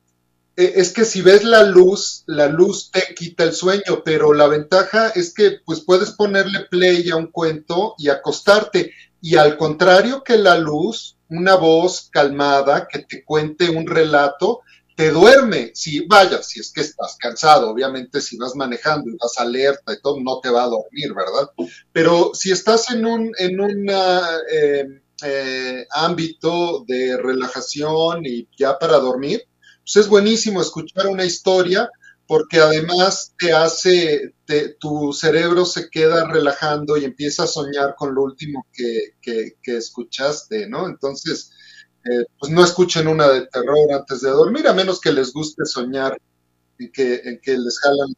es 0.55 0.93
que 0.93 1.05
si 1.05 1.23
ves 1.23 1.43
la 1.43 1.65
luz, 1.65 2.23
la 2.27 2.47
luz 2.49 2.91
te 2.93 3.15
quita 3.15 3.43
el 3.45 3.53
sueño, 3.53 4.03
pero 4.05 4.33
la 4.33 4.47
ventaja 4.47 5.09
es 5.11 5.35
que 5.35 5.59
pues 5.65 5.81
puedes 5.81 6.11
ponerle 6.11 6.67
play 6.71 7.11
a 7.11 7.17
un 7.17 7.33
cuento 7.33 7.95
y 7.99 8.09
acostarte. 8.09 8.93
Y 9.21 9.37
al 9.37 9.57
contrario 9.57 10.23
que 10.23 10.37
la 10.37 10.57
luz, 10.57 11.17
una 11.29 11.57
voz 11.57 12.09
calmada 12.11 12.87
que 12.87 13.01
te 13.01 13.25
cuente 13.25 13.69
un 13.69 13.87
relato, 13.87 14.61
te 14.99 15.11
duerme. 15.11 15.71
Si 15.75 16.07
vaya, 16.07 16.43
si 16.43 16.61
es 16.61 16.73
que 16.73 16.81
estás 16.81 17.17
cansado, 17.17 17.71
obviamente 17.71 18.21
si 18.21 18.37
vas 18.37 18.57
manejando 18.57 19.11
y 19.11 19.17
vas 19.17 19.39
alerta 19.39 19.93
y 19.93 20.01
todo, 20.01 20.21
no 20.21 20.41
te 20.41 20.51
va 20.51 20.65
a 20.65 20.69
dormir, 20.69 21.15
¿verdad? 21.15 21.51
Pero 21.93 22.33
si 22.35 22.51
estás 22.51 22.91
en 22.91 23.07
un, 23.07 23.33
en 23.39 23.61
un 23.61 23.89
eh, 23.89 25.01
eh, 25.23 25.87
ámbito 25.91 26.85
de 26.87 27.17
relajación 27.17 28.25
y 28.25 28.49
ya 28.57 28.79
para 28.79 28.99
dormir, 28.99 29.43
pues 29.85 30.05
es 30.05 30.09
buenísimo 30.09 30.61
escuchar 30.61 31.07
una 31.07 31.25
historia 31.25 31.91
porque 32.29 32.59
además 32.61 33.35
te 33.39 33.53
hace, 33.55 34.35
te, 34.45 34.75
tu 34.75 35.15
cerebro 35.15 35.65
se 35.65 35.89
queda 35.89 36.27
relajando 36.29 36.99
y 36.99 37.05
empieza 37.05 37.45
a 37.45 37.49
soñar 37.49 37.95
con 37.97 38.15
lo 38.15 38.23
último 38.23 38.67
que, 38.73 39.15
que, 39.23 39.55
que 39.63 39.79
escuchaste, 39.79 40.69
¿no? 40.69 40.87
Entonces, 40.87 41.51
eh, 42.05 42.27
pues 42.39 42.53
no 42.53 42.63
escuchen 42.63 43.09
una 43.09 43.29
de 43.29 43.47
terror 43.47 43.93
antes 43.95 44.21
de 44.21 44.29
dormir, 44.31 44.69
a 44.69 44.75
menos 44.75 45.01
que 45.01 45.11
les 45.11 45.33
guste 45.33 45.65
soñar 45.65 46.19
en 46.79 46.93
que, 46.93 47.15
en 47.25 47.41
que 47.41 47.57
les 47.57 47.81
jalan. 47.81 48.15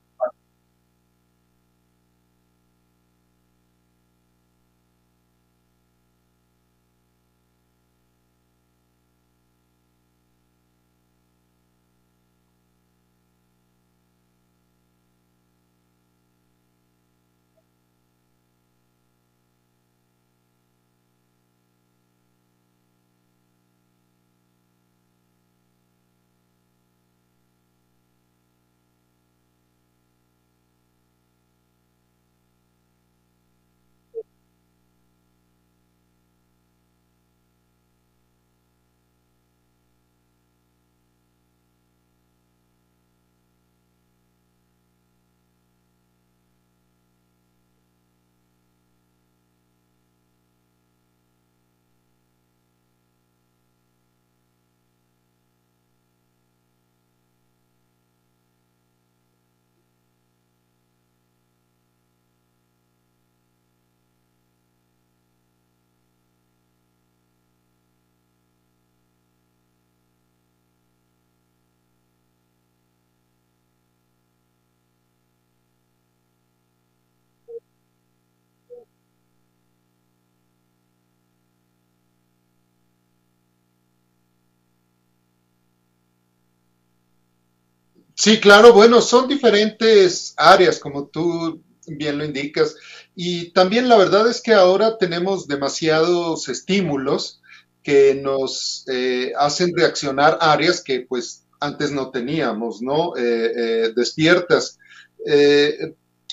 Sí, 88.21 88.39
claro, 88.39 88.75
bueno, 88.75 89.01
son 89.01 89.29
diferentes 89.29 90.35
áreas, 90.37 90.79
como 90.79 91.07
tú 91.07 91.63
bien 91.87 92.19
lo 92.19 92.25
indicas. 92.27 92.77
Y 93.15 93.51
también 93.53 93.89
la 93.89 93.97
verdad 93.97 94.29
es 94.29 94.43
que 94.43 94.53
ahora 94.53 94.99
tenemos 94.99 95.49
demasiados 95.49 96.47
estímulos 96.51 97.41
que 97.83 98.15
nos 98.15 98.85
eh, 98.89 99.33
hacen 99.39 99.75
reaccionar 99.75 100.37
áreas 100.43 100.83
que 100.83 101.01
pues 101.09 101.47
antes 101.61 101.93
no 101.93 102.11
teníamos, 102.11 102.83
¿no? 102.83 103.17
Eh, 103.17 103.53
eh, 103.57 103.93
despiertas. 103.97 104.79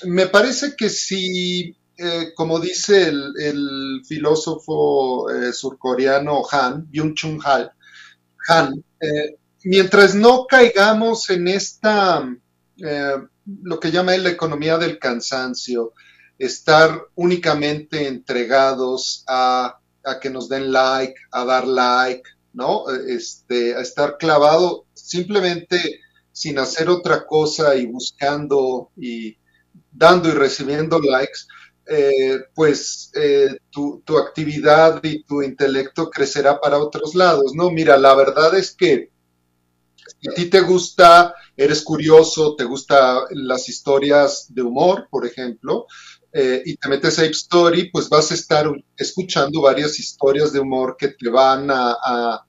Me 0.03 0.27
parece 0.27 0.75
que 0.75 0.89
si, 0.89 1.73
como 2.35 2.59
dice 2.59 3.07
el, 3.07 4.01
filósofo 4.05 5.27
surcoreano 5.53 6.43
Han, 6.51 6.91
Byung-Chun 6.91 7.39
Han, 7.45 7.69
Han, 8.49 8.83
mientras 9.67 10.15
no 10.15 10.45
caigamos 10.47 11.29
en 11.29 11.49
esta, 11.49 12.25
eh, 12.77 13.15
lo 13.63 13.79
que 13.79 13.91
llama 13.91 14.15
él 14.15 14.23
la 14.23 14.29
economía 14.29 14.77
del 14.77 14.97
cansancio, 14.97 15.93
estar 16.39 17.01
únicamente 17.15 18.07
entregados 18.07 19.25
a, 19.27 19.77
a 20.05 20.19
que 20.21 20.29
nos 20.29 20.47
den 20.47 20.71
like, 20.71 21.15
a 21.31 21.43
dar 21.43 21.67
like, 21.67 22.23
¿no? 22.53 22.85
Este, 22.89 23.75
a 23.75 23.81
estar 23.81 24.17
clavado 24.17 24.85
simplemente 24.93 25.99
sin 26.31 26.59
hacer 26.59 26.89
otra 26.89 27.25
cosa 27.25 27.75
y 27.75 27.87
buscando 27.87 28.91
y 28.95 29.37
dando 29.91 30.29
y 30.29 30.31
recibiendo 30.31 30.99
likes, 30.99 31.39
eh, 31.87 32.39
pues 32.55 33.11
eh, 33.15 33.57
tu, 33.69 34.01
tu 34.05 34.17
actividad 34.17 35.03
y 35.03 35.23
tu 35.23 35.41
intelecto 35.41 36.09
crecerá 36.09 36.61
para 36.61 36.77
otros 36.77 37.15
lados, 37.15 37.51
¿no? 37.53 37.69
Mira, 37.69 37.97
la 37.97 38.15
verdad 38.15 38.55
es 38.55 38.73
que 38.73 39.09
a 40.25 40.33
ti 40.33 40.45
te 40.49 40.61
gusta, 40.61 41.33
eres 41.55 41.81
curioso, 41.81 42.55
te 42.55 42.63
gustan 42.63 43.19
las 43.31 43.69
historias 43.69 44.47
de 44.49 44.61
humor, 44.61 45.07
por 45.09 45.25
ejemplo, 45.25 45.85
eh, 46.33 46.61
y 46.65 46.75
te 46.77 46.89
metes 46.89 47.19
a 47.19 47.23
Ape 47.23 47.31
Story, 47.31 47.89
pues 47.91 48.09
vas 48.09 48.31
a 48.31 48.33
estar 48.33 48.69
escuchando 48.95 49.61
varias 49.61 49.99
historias 49.99 50.51
de 50.51 50.59
humor 50.59 50.95
que 50.97 51.09
te 51.09 51.29
van 51.29 51.69
a, 51.71 52.43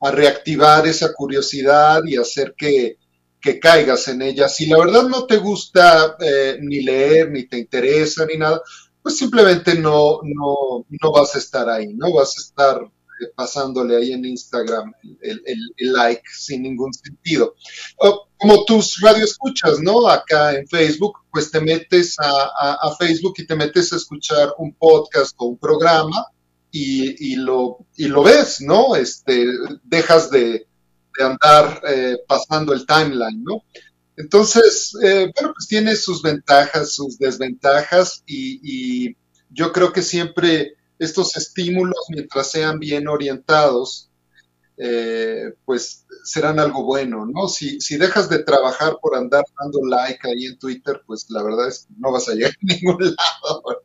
reactivar 0.00 0.86
esa 0.86 1.12
curiosidad 1.12 2.02
y 2.04 2.16
hacer 2.16 2.54
que, 2.56 2.96
que 3.40 3.58
caigas 3.58 4.06
en 4.06 4.22
ella. 4.22 4.48
Si 4.48 4.66
la 4.66 4.78
verdad 4.78 5.02
no 5.02 5.26
te 5.26 5.38
gusta 5.38 6.16
eh, 6.20 6.58
ni 6.60 6.80
leer, 6.82 7.32
ni 7.32 7.48
te 7.48 7.58
interesa, 7.58 8.24
ni 8.24 8.36
nada, 8.36 8.62
pues 9.02 9.16
simplemente 9.16 9.74
no, 9.74 10.20
no, 10.22 10.86
no 10.88 11.12
vas 11.12 11.34
a 11.34 11.38
estar 11.38 11.68
ahí, 11.68 11.92
¿no? 11.94 12.12
Vas 12.12 12.38
a 12.38 12.40
estar 12.40 12.80
pasándole 13.34 13.96
ahí 13.96 14.12
en 14.12 14.24
Instagram 14.24 14.92
el, 15.20 15.38
like 15.78 16.22
sin 16.32 16.62
ningún 16.62 16.92
sentido. 16.92 17.54
Como 18.38 18.64
tus 18.64 19.00
radioescuchas, 19.00 19.80
¿no? 19.80 20.08
Acá 20.08 20.54
en 20.54 20.66
Facebook, 20.68 21.18
pues 21.32 21.50
te 21.50 21.60
metes 21.60 22.16
a, 22.18 22.94
Facebook 22.98 23.34
y 23.38 23.46
te 23.46 23.56
metes 23.56 23.92
a 23.92 23.96
escuchar 23.96 24.54
un 24.58 24.74
podcast 24.74 25.34
o 25.38 25.46
un 25.46 25.58
programa 25.58 26.26
y, 26.70 27.32
y 27.32 27.36
lo, 27.36 27.78
y 27.96 28.08
lo 28.08 28.22
ves, 28.22 28.60
¿no? 28.60 28.96
Este, 28.96 29.46
dejas 29.84 30.30
de, 30.30 30.66
andar 31.18 31.80
eh, 31.88 32.18
pasando 32.28 32.74
el 32.74 32.84
timeline, 32.84 33.42
¿no? 33.42 33.64
Entonces, 34.18 34.94
eh, 35.02 35.32
bueno, 35.34 35.54
pues 35.54 35.66
tiene 35.66 35.96
sus 35.96 36.20
ventajas, 36.20 36.94
sus 36.94 37.18
desventajas 37.18 38.22
y 38.26 39.16
yo 39.50 39.72
creo 39.72 39.92
que 39.92 40.02
siempre 40.02 40.76
estos 40.98 41.36
estímulos, 41.36 42.06
mientras 42.10 42.50
sean 42.50 42.78
bien 42.78 43.08
orientados, 43.08 44.10
eh, 44.78 45.54
pues 45.64 46.06
serán 46.24 46.58
algo 46.58 46.84
bueno, 46.84 47.26
¿no? 47.26 47.48
Si, 47.48 47.80
si 47.80 47.96
dejas 47.96 48.28
de 48.28 48.40
trabajar 48.40 48.98
por 49.00 49.16
andar 49.16 49.44
dando 49.58 49.80
like 49.88 50.28
ahí 50.28 50.46
en 50.46 50.58
Twitter, 50.58 51.02
pues 51.06 51.26
la 51.30 51.42
verdad 51.42 51.68
es 51.68 51.86
que 51.86 51.94
no 51.98 52.12
vas 52.12 52.28
a 52.28 52.34
llegar 52.34 52.50
a 52.52 52.54
ningún 52.60 53.02
lado. 53.02 53.75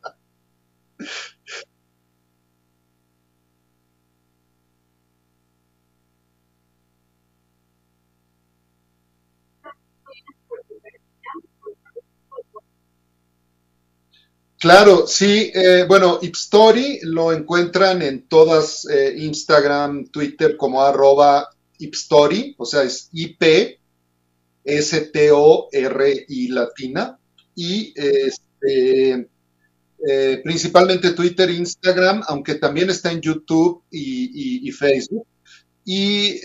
Claro, 14.62 15.08
sí, 15.08 15.50
eh, 15.52 15.84
bueno, 15.88 16.20
Ipstory 16.22 17.00
lo 17.02 17.32
encuentran 17.32 18.00
en 18.00 18.28
todas 18.28 18.84
eh, 18.88 19.12
Instagram, 19.18 20.06
Twitter 20.08 20.56
como 20.56 20.82
arroba 20.82 21.48
Ipstory, 21.78 22.54
o 22.56 22.64
sea, 22.64 22.84
es 22.84 23.08
IP, 23.12 23.80
S-T-O-R-I 24.64 26.48
latina, 26.48 27.18
y 27.56 27.92
este, 27.96 29.28
eh, 30.08 30.40
principalmente 30.44 31.12
Twitter, 31.12 31.50
Instagram, 31.50 32.22
aunque 32.28 32.54
también 32.56 32.90
está 32.90 33.10
en 33.12 33.20
YouTube 33.20 33.82
y- 33.90 34.68
y 34.68 34.72
Facebook. 34.72 35.26
Y 35.84 36.40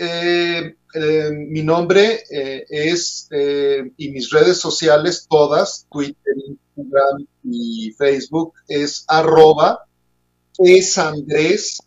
eh, 0.99 1.31
mi 1.31 1.62
nombre 1.62 2.23
eh, 2.31 2.65
es, 2.69 3.27
eh, 3.29 3.91
y 3.97 4.10
mis 4.10 4.31
redes 4.31 4.57
sociales, 4.57 5.27
todas, 5.29 5.86
Twitter, 5.91 6.33
Instagram 6.47 7.27
y 7.43 7.91
Facebook, 7.95 8.53
es 8.67 9.05
arroba 9.07 9.86
es. 10.57 11.77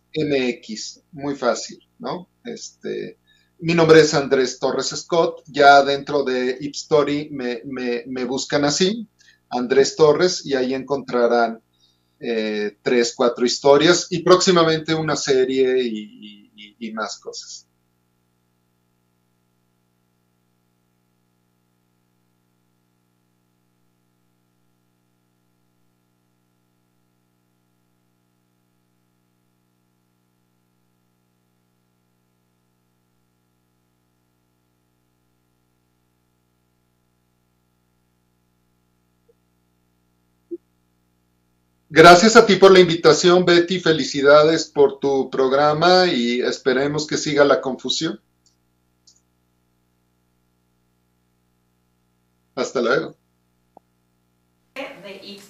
Muy 1.11 1.35
fácil, 1.35 1.79
¿no? 1.99 2.29
Este, 2.45 3.17
mi 3.59 3.73
nombre 3.73 3.99
es 3.99 4.13
Andrés 4.13 4.59
Torres 4.59 4.87
Scott. 4.95 5.43
Ya 5.47 5.83
dentro 5.83 6.23
de 6.23 6.57
Ipstory 6.61 7.29
me, 7.31 7.61
me, 7.65 8.23
buscan 8.23 8.63
así, 8.63 9.09
Andrés 9.49 9.97
Torres, 9.97 10.45
y 10.45 10.53
ahí 10.53 10.73
encontrarán 10.73 11.61
tres, 12.81 13.13
cuatro 13.13 13.45
historias 13.45 14.07
y 14.09 14.19
próximamente 14.19 14.93
una 14.93 15.17
serie 15.17 15.83
y 15.83 16.91
más 16.93 17.19
cosas. 17.19 17.67
Gracias 41.93 42.37
a 42.37 42.45
ti 42.45 42.55
por 42.55 42.71
la 42.71 42.79
invitación, 42.79 43.43
Betty. 43.43 43.81
Felicidades 43.81 44.63
por 44.63 44.99
tu 45.01 45.29
programa 45.29 46.05
y 46.05 46.39
esperemos 46.39 47.05
que 47.05 47.17
siga 47.17 47.43
la 47.43 47.59
confusión. 47.59 48.21
Hasta 52.55 52.79
luego. 52.79 53.17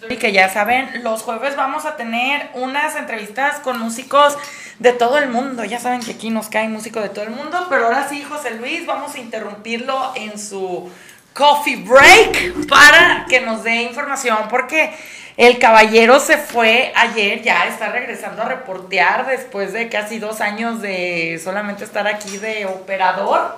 Y 0.10 0.18
que 0.18 0.32
ya 0.32 0.52
saben, 0.52 1.04
los 1.04 1.22
jueves 1.22 1.56
vamos 1.56 1.86
a 1.86 1.96
tener 1.96 2.50
unas 2.56 2.96
entrevistas 2.96 3.60
con 3.60 3.78
músicos 3.78 4.36
de 4.80 4.94
todo 4.94 5.20
el 5.20 5.30
mundo. 5.30 5.64
Ya 5.64 5.80
saben 5.80 6.02
que 6.02 6.14
aquí 6.14 6.32
nos 6.32 6.50
cae 6.50 6.68
músico 6.70 7.02
de 7.02 7.10
todo 7.10 7.26
el 7.26 7.30
mundo, 7.30 7.68
pero 7.70 7.86
ahora 7.86 8.10
sí, 8.10 8.24
José 8.24 8.56
Luis, 8.56 8.88
vamos 8.88 9.14
a 9.14 9.20
interrumpirlo 9.20 10.14
en 10.16 10.40
su 10.40 10.90
coffee 11.34 11.78
break 11.78 12.68
para 12.68 13.26
que 13.28 13.42
nos 13.42 13.64
dé 13.64 13.84
información, 13.84 14.38
porque 14.50 14.94
el 15.38 15.60
caballero 15.60 16.20
se 16.20 16.38
fue 16.38 16.92
ayer, 16.96 17.42
ya 17.42 17.66
está 17.66 17.92
regresando 17.92 18.42
a 18.42 18.46
reportear 18.46 19.26
después 19.26 19.74
de 19.74 19.90
casi 19.90 20.20
dos 20.20 20.42
años 20.42 20.82
de 20.82 21.40
solamente 21.44 21.84
estar 21.84 22.08
aquí 22.08 22.38
de 22.38 22.66
operador 22.66 23.58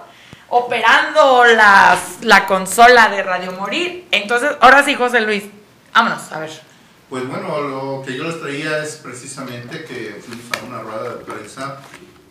operando 0.50 1.46
las, 1.46 2.22
la 2.22 2.46
consola 2.46 3.10
de 3.10 3.24
Radio 3.24 3.54
Morir. 3.54 4.08
Entonces, 4.12 4.52
ahora 4.62 4.84
sí, 4.84 4.94
José 4.94 5.22
Luis, 5.22 5.44
vámonos, 5.94 6.32
a 6.32 6.40
ver. 6.40 6.52
Pues 7.10 7.28
bueno, 7.28 7.60
lo 7.62 8.04
que 8.06 8.16
yo 8.16 8.24
les 8.24 8.40
traía 8.40 8.84
es 8.84 8.98
precisamente 8.98 9.84
que 9.84 10.22
fuimos 10.26 10.46
a 10.56 10.66
una 10.66 10.80
rueda 10.80 11.16
de 11.16 11.26
prensa 11.26 11.80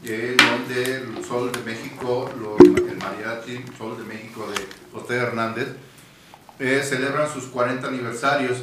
eh, 0.05 0.37
donde 0.37 0.97
el 0.97 1.25
Sol 1.25 1.53
de 1.53 1.61
México, 1.61 2.31
lo- 2.41 2.57
el 2.59 2.97
mariachi 2.97 3.65
Sol 3.79 3.97
de 3.99 4.05
México 4.05 4.47
de 4.51 4.61
José 4.93 5.17
Hernández, 5.17 5.69
eh, 6.59 6.83
celebran 6.85 7.29
sus 7.33 7.45
40 7.45 7.89
aniversarios. 7.89 8.59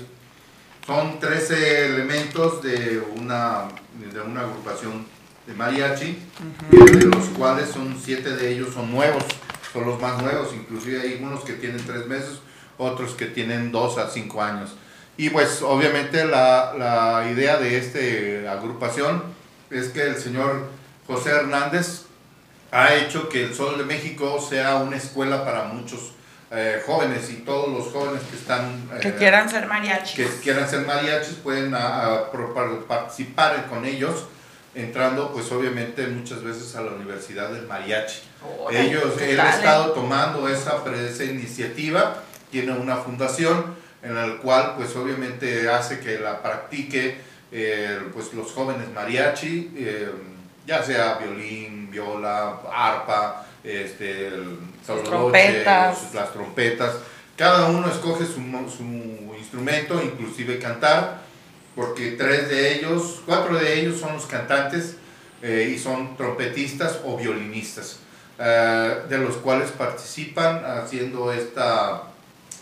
Son 0.86 1.20
13 1.20 1.86
elementos 1.86 2.62
de 2.64 3.02
una, 3.18 3.66
de 4.12 4.22
una 4.22 4.42
agrupación 4.42 5.06
de 5.46 5.54
mariachi, 5.54 6.18
de 6.72 7.06
los 7.06 7.26
cuales 7.30 7.70
son 7.70 7.98
7 8.04 8.32
de 8.36 8.52
ellos 8.52 8.74
son 8.74 8.92
nuevos, 8.92 9.24
son 9.74 9.86
los 9.86 10.00
más 10.02 10.22
nuevos, 10.22 10.50
inclusive 10.54 11.02
hay 11.02 11.20
unos 11.22 11.44
que 11.44 11.54
tienen 11.54 11.84
3 11.86 12.08
meses, 12.08 12.40
otros 12.78 13.14
que 13.14 13.26
tienen 13.26 13.72
2 13.72 13.98
a 13.98 14.10
5 14.10 14.42
años. 14.42 14.76
Y 15.18 15.30
pues 15.30 15.62
obviamente 15.62 16.24
la, 16.26 16.74
la 16.78 17.30
idea 17.32 17.58
de 17.58 17.78
esta 17.78 18.52
agrupación 18.54 19.24
es 19.70 19.90
que 19.90 20.02
el 20.04 20.16
señor 20.16 20.70
José 21.10 21.32
Hernández 21.32 22.04
ha 22.72 22.94
hecho 22.94 23.28
que 23.30 23.46
el 23.46 23.54
Sol 23.56 23.78
de 23.80 23.84
México 23.84 24.40
sea 24.40 24.76
una 24.76 24.96
escuela 24.98 25.44
para 25.44 25.64
muchos 25.66 26.12
eh, 26.52 26.82
jóvenes 26.86 27.30
y 27.32 27.38
todos 27.38 27.70
los 27.70 27.92
jóvenes 27.92 28.22
que 28.30 28.36
están... 28.38 28.88
Que 29.02 29.10
eh, 29.10 29.16
quieran 29.18 29.50
ser 29.50 29.66
mariachis. 29.68 30.16
que 30.16 30.28
quieran 30.42 30.70
ser 30.70 30.86
mariachis 30.86 31.36
pueden 31.36 31.74
a- 31.74 32.04
a 32.16 32.32
participar 32.88 33.66
con 33.68 33.86
ellos 33.86 34.26
entrando 34.76 35.32
pues 35.34 35.52
obviamente 35.52 36.06
muchas 36.08 36.44
veces 36.44 36.76
a 36.76 36.82
la 36.82 36.92
Universidad 36.92 37.50
del 37.50 37.66
Mariachi. 37.66 38.20
Ellos, 38.72 39.16
¿qué 39.18 39.32
él 39.32 39.40
ha 39.40 39.50
estado 39.50 39.92
tomando 39.94 40.48
esa, 40.48 40.84
esa 40.96 41.24
iniciativa, 41.24 42.22
tiene 42.52 42.72
una 42.74 42.98
fundación 42.98 43.76
en 44.04 44.16
la 44.16 44.38
cual 44.38 44.76
pues 44.78 44.96
obviamente 44.96 45.68
hace 45.70 46.00
que 46.00 46.20
la 46.20 46.42
practique 46.44 47.18
eh, 47.52 48.00
pues 48.14 48.32
los 48.34 48.52
jóvenes 48.52 48.88
mariachi, 48.94 49.72
ya 50.70 50.84
sea 50.84 51.16
violín, 51.18 51.90
viola, 51.90 52.60
arpa, 52.72 53.44
este, 53.64 54.28
el 54.28 54.60
sololoche, 54.86 55.10
trompetas. 55.10 56.04
los- 56.04 56.14
las 56.14 56.32
trompetas. 56.32 56.94
Cada 57.36 57.66
uno 57.70 57.90
escoge 57.90 58.26
su 58.26 58.40
instrumento, 59.38 60.00
inclusive 60.04 60.60
cantar, 60.60 61.22
porque 61.76 62.12
tres 62.12 62.50
de 62.50 62.76
ellos, 62.76 63.22
cuatro 63.26 63.58
de 63.58 63.80
ellos 63.80 64.00
son 64.00 64.14
los 64.14 64.28
cantantes 64.28 64.98
eh, 65.42 65.74
y 65.74 65.80
son 65.80 66.16
trompetistas 66.18 67.00
o 67.04 67.18
violinistas, 67.18 68.00
eh, 68.38 69.00
de 69.10 69.18
los 69.18 69.38
cuales 69.38 69.72
participan 69.72 70.64
haciendo 70.66 71.32
esta, 71.34 72.04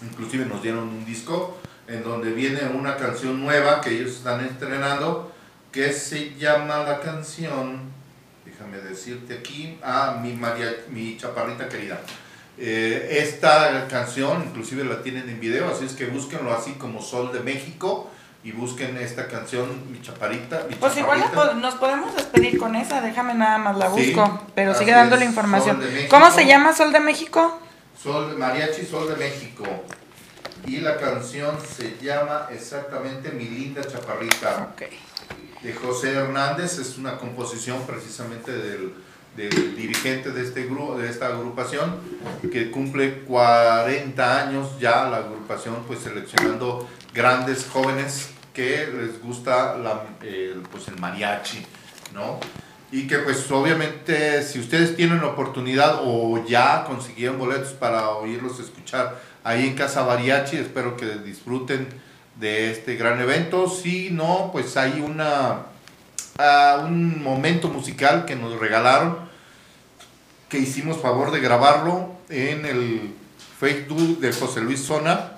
inclusive 0.02 0.46
nos 0.46 0.62
dieron 0.62 0.84
un 0.88 1.04
disco 1.06 1.58
en 1.90 2.04
donde 2.04 2.32
viene 2.32 2.62
una 2.74 2.96
canción 2.96 3.42
nueva 3.44 3.82
que 3.82 3.90
ellos 3.90 4.12
están 4.12 4.46
estrenando, 4.46 5.32
que 5.72 5.92
se 5.92 6.36
llama 6.36 6.84
la 6.84 7.00
canción, 7.00 7.82
déjame 8.58 8.78
decirte 8.78 9.36
aquí, 9.36 9.78
ah, 9.84 10.20
mi, 10.22 10.34
María, 10.34 10.76
mi 10.90 11.18
chaparrita 11.18 11.70
querida. 11.70 12.00
Eh, 12.58 13.20
esta 13.22 13.88
canción 13.88 14.44
inclusive 14.48 14.84
la 14.84 15.04
tienen 15.04 15.30
en 15.30 15.40
video, 15.40 15.70
así 15.70 15.86
es 15.86 15.94
que 15.94 16.08
búsquenlo 16.08 16.52
así 16.52 16.72
como 16.74 17.02
Sol 17.02 17.32
de 17.32 17.42
México 17.42 18.10
y 18.44 18.52
busquen 18.52 18.98
esta 18.98 19.28
canción, 19.28 19.92
mi 19.92 20.02
chaparrita. 20.02 20.66
Mi 20.68 20.76
Pues 20.76 20.98
igual 20.98 21.24
nos, 21.62 21.76
podemos 21.76 22.16
despedir 22.16 22.58
con 22.58 22.76
esa, 22.76 23.02
déjame 23.02 23.36
nada 23.36 23.60
más 23.60 23.78
la 23.78 23.94
Sí, 23.94 24.14
busco, 24.14 24.48
pero 24.56 24.74
sigue 24.74 24.92
dando 24.92 25.18
la 25.18 25.26
información. 25.26 25.80
¿Cómo 26.10 26.32
se 26.32 26.48
llama 26.48 26.74
Sol 26.74 26.92
de 26.92 27.00
México? 27.00 27.60
Sol, 28.02 28.38
Mariachi 28.38 28.86
Sol 28.86 29.08
de 29.10 29.16
México. 29.18 29.66
Y 30.66 30.78
la 30.78 30.98
canción 30.98 31.58
se 31.62 31.98
llama 32.02 32.48
exactamente 32.52 33.32
Mi 33.32 33.46
linda 33.46 33.82
chaparrita. 33.84 34.70
Ok. 34.74 34.84
De 35.64 35.74
José 35.74 36.14
Hernández, 36.14 36.78
es 36.80 36.98
una 36.98 37.18
composición 37.18 37.82
precisamente 37.88 38.52
del, 38.52 38.94
del 39.36 39.76
dirigente 39.76 40.32
de, 40.32 40.44
este 40.44 40.66
grupo, 40.66 40.98
de 40.98 41.10
esta 41.10 41.28
agrupación, 41.28 41.96
que 42.52 42.70
cumple 42.72 43.20
40 43.24 44.48
años 44.48 44.80
ya 44.80 45.10
la 45.10 45.18
agrupación, 45.18 45.84
pues 45.88 46.00
seleccionando 46.00 46.88
grandes 47.14 47.66
jóvenes 47.72 48.30
que 48.54 48.88
les 48.88 49.22
gusta 49.22 49.78
la- 49.78 50.04
pues, 50.72 50.88
el 50.88 50.98
mariachi, 51.00 51.66
¿no? 52.14 52.40
Y 52.92 53.06
que 53.06 53.18
pues 53.20 53.52
obviamente 53.52 54.42
si 54.44 54.60
ustedes 54.60 54.96
tienen 54.96 55.22
oportunidad 55.24 56.00
o 56.04 56.46
ya 56.48 56.86
consiguieron 56.86 57.38
boletos 57.38 57.74
para 57.74 58.12
oírlos 58.12 58.60
escuchar 58.62 59.22
ahí 59.44 59.68
en 59.68 59.76
Casa 59.76 60.06
Mariachi, 60.06 60.56
espero 60.56 60.96
que 60.96 61.06
disfruten 61.18 61.88
de 62.40 62.72
este 62.72 62.96
gran 62.96 63.20
evento. 63.20 63.70
Si 63.70 64.10
no, 64.10 64.50
pues 64.52 64.78
hay 64.78 65.02
una 65.02 65.68
ah, 66.38 66.84
un 66.86 67.24
momento 67.24 67.70
musical 67.70 68.26
que 68.26 68.36
nos 68.36 68.60
regalaron 68.60 69.28
que 70.50 70.60
hicimos 70.60 70.98
favor 70.98 71.32
de 71.32 71.42
grabarlo 71.42 72.16
en 72.30 72.66
el 72.66 73.14
Facebook 73.60 74.20
de 74.20 74.32
José 74.32 74.62
Luis 74.62 74.82
Zona. 74.82 75.34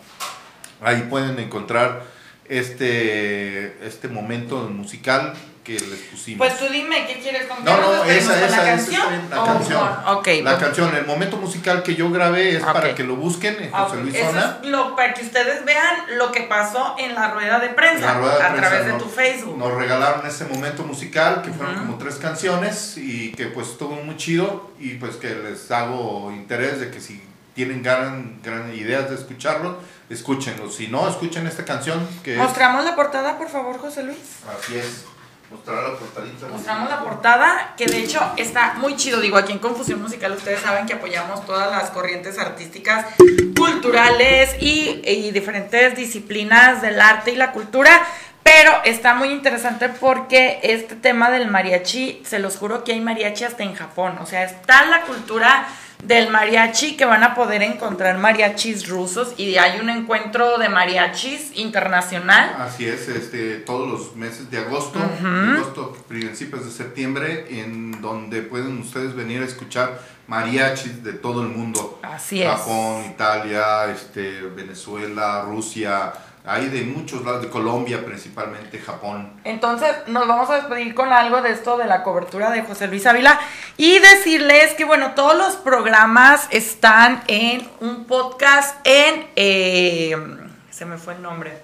Ahí 0.82 1.08
pueden 1.10 1.40
encontrar 1.40 2.06
este, 2.46 3.86
este 3.86 4.08
momento 4.08 4.58
musical 4.70 5.34
que 5.78 5.86
les 5.86 6.00
pusimos. 6.00 6.38
Pues 6.48 6.58
tú 6.60 6.66
dime, 6.72 7.06
¿qué 7.06 7.20
quieres 7.20 7.48
No, 7.48 7.56
contar? 7.56 7.80
no, 7.80 7.92
¿Nos 7.94 8.08
despedimos 8.08 8.34
esa, 8.36 8.40
con 8.40 8.50
esa, 8.50 8.58
la 8.66 8.74
esa 8.74 8.76
canción? 8.76 9.14
es 9.14 9.30
la 9.30 9.42
¿O 9.42 9.46
canción. 9.46 9.80
con- 9.80 10.16
ok, 10.16 10.28
la 10.44 10.50
pues- 10.52 10.64
canción, 10.64 10.96
el 10.96 11.06
momento 11.06 11.38
musical 11.38 11.84
que 11.84 11.96
yo 11.96 12.10
grabé 12.10 12.56
es 12.58 12.64
para 12.64 12.96
que 12.96 13.04
lo 13.04 13.16
busquen 13.16 13.62
en 13.64 13.72
José 13.72 13.98
Luis 13.98 14.16
eso 14.16 14.26
Zona. 14.32 14.58
es 14.64 14.70
lo, 14.70 14.96
para 14.96 15.14
que 15.14 15.22
ustedes 15.24 15.66
vean 15.66 15.96
lo 16.18 16.32
que 16.32 16.42
pasó 16.42 16.96
en 16.98 17.14
la 17.16 17.32
rueda 17.32 17.60
de 17.60 17.70
prensa 17.70 18.06
La 18.08 18.14
rueda 18.16 18.38
de 18.38 18.44
a 18.44 18.48
prensa, 18.52 18.68
través 18.70 18.86
de 18.88 18.92
¿no? 18.94 18.98
tu 18.98 19.10
Facebook. 19.10 19.58
Nos 19.58 19.74
regalaron 19.74 20.26
ese 20.26 20.46
momento 20.46 20.84
musical, 20.84 21.42
que 21.44 21.52
fueron 21.52 21.76
como 21.78 21.98
tres 21.98 22.16
canciones 22.16 22.96
y 22.98 23.32
que 23.34 23.46
pues 23.48 23.68
estuvo 23.70 23.96
muy 23.96 24.18
chido 24.18 24.72
y 24.80 24.96
pues 24.96 25.18
que 25.18 25.30
les 25.36 25.70
hago 25.72 26.32
interés 26.32 26.80
de 26.80 26.90
que 26.90 27.00
si 27.00 27.22
tienen 27.54 27.84
gran, 27.84 28.40
gran 28.42 28.74
ideas 28.74 29.10
de 29.10 29.16
escucharlo, 29.16 29.78
escúchenlo. 30.10 30.72
Si 30.72 30.88
no, 30.88 31.08
escuchen 31.10 31.46
esta 31.46 31.66
canción 31.66 32.08
que 32.24 32.34
es... 32.34 32.38
Mostramos 32.40 32.86
la 32.86 32.96
portada, 32.96 33.38
por 33.38 33.50
favor, 33.50 33.78
José 33.80 34.04
Luis. 34.04 34.18
Así 34.58 34.78
es. 34.78 35.04
Mostrar 35.52 35.84
la 35.84 35.98
portadita. 35.98 36.48
Mostramos 36.48 36.90
la 36.90 37.04
portada, 37.04 37.74
que 37.76 37.88
de 37.88 38.00
hecho 38.00 38.20
está 38.38 38.76
muy 38.76 38.96
chido. 38.96 39.20
Digo, 39.20 39.38
aquí 39.38 39.52
en 39.52 39.60
Confusión 39.60 40.02
Musical 40.02 40.32
ustedes 40.34 40.60
saben 40.60 40.86
que 40.86 40.94
apoyamos 40.94 41.46
todas 41.46 41.72
las 41.72 41.90
corrientes 41.90 42.38
artísticas, 42.38 43.06
culturales 43.58 44.56
y, 44.62 45.02
y 45.04 45.32
diferentes 45.32 45.96
disciplinas 45.96 46.84
del 46.84 47.02
arte 47.02 47.32
y 47.32 47.36
la 47.36 47.52
cultura. 47.52 48.06
Pero 48.44 48.72
está 48.84 49.16
muy 49.16 49.30
interesante 49.30 49.90
porque 49.90 50.60
este 50.64 50.96
tema 50.96 51.30
del 51.30 51.50
mariachi, 51.50 52.22
se 52.26 52.40
los 52.40 52.58
juro 52.58 52.84
que 52.84 52.94
hay 52.94 53.02
mariachi 53.02 53.44
hasta 53.44 53.64
en 53.64 53.76
Japón. 53.76 54.18
O 54.22 54.26
sea, 54.26 54.44
está 54.44 54.86
la 54.86 55.02
cultura 55.02 55.68
del 56.04 56.30
mariachi 56.30 56.96
que 56.96 57.06
van 57.06 57.24
a 57.24 57.36
poder 57.36 57.62
encontrar 57.62 58.18
mariachis 58.18 58.88
rusos 58.88 59.34
y 59.38 59.58
hay 59.58 59.80
un 59.80 59.90
encuentro 59.90 60.58
de 60.58 60.70
mariachis 60.70 61.52
internacional. 61.56 62.56
Así 62.60 62.88
es, 62.88 63.08
este, 63.10 63.58
todos 63.58 63.90
los 63.90 64.16
meses 64.16 64.50
de 64.50 64.60
agosto, 64.60 65.00
agosto, 65.00 65.98
principios 66.08 66.66
de 66.66 66.72
septiembre, 66.72 67.46
en 67.50 68.02
donde 68.02 68.42
pueden 68.42 68.80
ustedes 68.80 69.14
venir 69.14 69.42
a 69.42 69.46
escuchar 69.46 70.00
mariachis 70.28 71.04
de 71.04 71.14
todo 71.14 71.42
el 71.42 71.50
mundo. 71.50 72.00
Así 72.02 72.42
es. 72.42 72.50
Japón, 72.50 73.04
Italia, 73.06 73.92
este, 73.92 74.42
Venezuela, 74.42 75.44
Rusia, 75.46 76.14
hay 76.46 76.68
de 76.68 76.84
muchos 76.84 77.24
lados, 77.26 77.42
de 77.42 77.50
Colombia 77.50 78.04
principalmente, 78.06 78.80
Japón. 78.80 79.34
Entonces 79.44 79.90
nos 80.08 80.28
vamos 80.28 80.50
a 80.50 80.56
despedir 80.56 80.96
con 80.96 81.12
algo 81.12 81.42
de 81.42 81.52
esto 81.52 81.78
de 81.78 81.86
la 81.86 82.04
cobertura 82.04 82.50
de 82.52 82.62
José 82.64 82.88
Luis 82.88 83.06
Ávila 83.06 83.40
y 83.78 84.00
decirles 84.00 84.74
que 84.74 84.86
bueno, 84.86 85.14
todos 85.16 85.38
los 85.38 85.56
programas 85.58 86.48
están 86.52 87.24
en 87.28 87.68
un 87.82 88.06
podcast 88.06 88.76
en... 88.84 89.28
eh, 89.36 90.16
se 90.70 90.86
me 90.86 90.98
fue 90.98 91.14
el 91.16 91.22
nombre. 91.22 91.58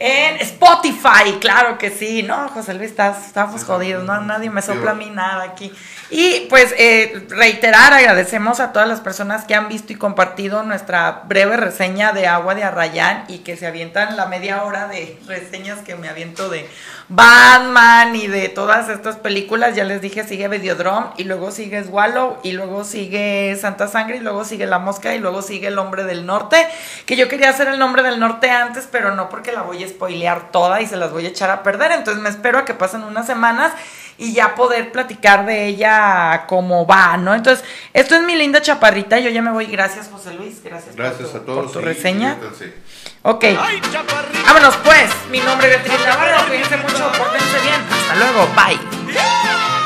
En 0.00 0.36
Spotify, 0.36 1.38
claro 1.40 1.76
que 1.76 1.90
sí, 1.90 2.22
¿no? 2.22 2.48
José 2.50 2.74
Luis, 2.74 2.90
estás, 2.90 3.26
estamos 3.26 3.64
jodidos, 3.64 4.04
¿no? 4.04 4.20
Nadie 4.20 4.48
me 4.48 4.62
sopla 4.62 4.92
a 4.92 4.94
mí 4.94 5.10
nada 5.10 5.42
aquí. 5.42 5.72
Y 6.10 6.46
pues 6.48 6.72
eh, 6.78 7.26
reiterar, 7.28 7.92
agradecemos 7.92 8.60
a 8.60 8.72
todas 8.72 8.88
las 8.88 9.00
personas 9.00 9.44
que 9.44 9.56
han 9.56 9.68
visto 9.68 9.92
y 9.92 9.96
compartido 9.96 10.62
nuestra 10.62 11.22
breve 11.26 11.56
reseña 11.56 12.12
de 12.12 12.28
Agua 12.28 12.54
de 12.54 12.62
Arrayán 12.62 13.24
y 13.26 13.38
que 13.38 13.56
se 13.56 13.66
avientan 13.66 14.16
la 14.16 14.26
media 14.26 14.62
hora 14.62 14.86
de 14.86 15.18
reseñas 15.26 15.80
que 15.80 15.96
me 15.96 16.08
aviento 16.08 16.48
de 16.48 16.68
Batman 17.08 18.14
y 18.14 18.28
de 18.28 18.48
todas 18.48 18.88
estas 18.88 19.16
películas. 19.16 19.74
Ya 19.74 19.82
les 19.82 20.00
dije, 20.00 20.22
sigue 20.22 20.46
Videodrome 20.46 21.08
y 21.16 21.24
luego 21.24 21.50
sigue 21.50 21.82
Swallow 21.82 22.38
y 22.44 22.52
luego 22.52 22.84
sigue 22.84 23.56
Santa 23.60 23.88
Sangre 23.88 24.18
y 24.18 24.20
luego 24.20 24.44
sigue 24.44 24.66
La 24.66 24.78
Mosca 24.78 25.12
y 25.14 25.18
luego 25.18 25.42
sigue 25.42 25.66
El 25.66 25.78
Hombre 25.78 26.04
del 26.04 26.24
Norte. 26.24 26.68
Que 27.04 27.16
yo 27.16 27.28
quería 27.28 27.50
hacer 27.50 27.66
El 27.66 27.80
Nombre 27.80 28.04
del 28.04 28.20
Norte 28.20 28.50
antes, 28.50 28.88
pero 28.90 29.14
no 29.14 29.28
porque 29.28 29.52
la 29.52 29.62
voy 29.62 29.82
a 29.82 29.87
spoilear 29.88 30.50
toda 30.52 30.80
y 30.80 30.86
se 30.86 30.96
las 30.96 31.10
voy 31.12 31.26
a 31.26 31.28
echar 31.28 31.50
a 31.50 31.62
perder. 31.62 31.92
Entonces 31.92 32.22
me 32.22 32.28
espero 32.28 32.58
a 32.58 32.64
que 32.64 32.74
pasen 32.74 33.02
unas 33.02 33.26
semanas 33.26 33.72
y 34.18 34.32
ya 34.34 34.54
poder 34.56 34.90
platicar 34.92 35.46
de 35.46 35.66
ella 35.66 36.44
como 36.48 36.86
va, 36.86 37.16
¿no? 37.16 37.34
Entonces, 37.34 37.64
esto 37.92 38.16
es 38.16 38.22
mi 38.22 38.34
linda 38.34 38.60
chaparrita. 38.60 39.18
Yo 39.20 39.30
ya 39.30 39.42
me 39.42 39.50
voy. 39.52 39.66
Gracias, 39.66 40.08
José 40.12 40.34
Luis. 40.34 40.62
Gracias, 40.64 40.94
por 40.96 41.04
Gracias 41.04 41.30
tu- 41.30 41.36
a 41.36 41.40
todos. 41.44 41.64
por 41.64 41.72
tu 41.72 41.80
reseña. 41.80 42.34
diviértanse. 42.34 42.74
Ok. 43.22 43.44
Vámonos 44.46 44.76
pues. 44.78 45.10
Mi 45.30 45.38
nombre 45.40 45.72
es 45.74 45.82
Beatriz 45.84 46.06
Navarro. 46.06 46.46
Cuídense 46.48 46.76
mucho, 46.78 47.12
pórtense 47.16 47.60
bien. 47.62 47.80
Hasta 47.90 48.16
luego. 48.16 48.46
Bye. 48.54 48.78
Ay, 49.20 49.77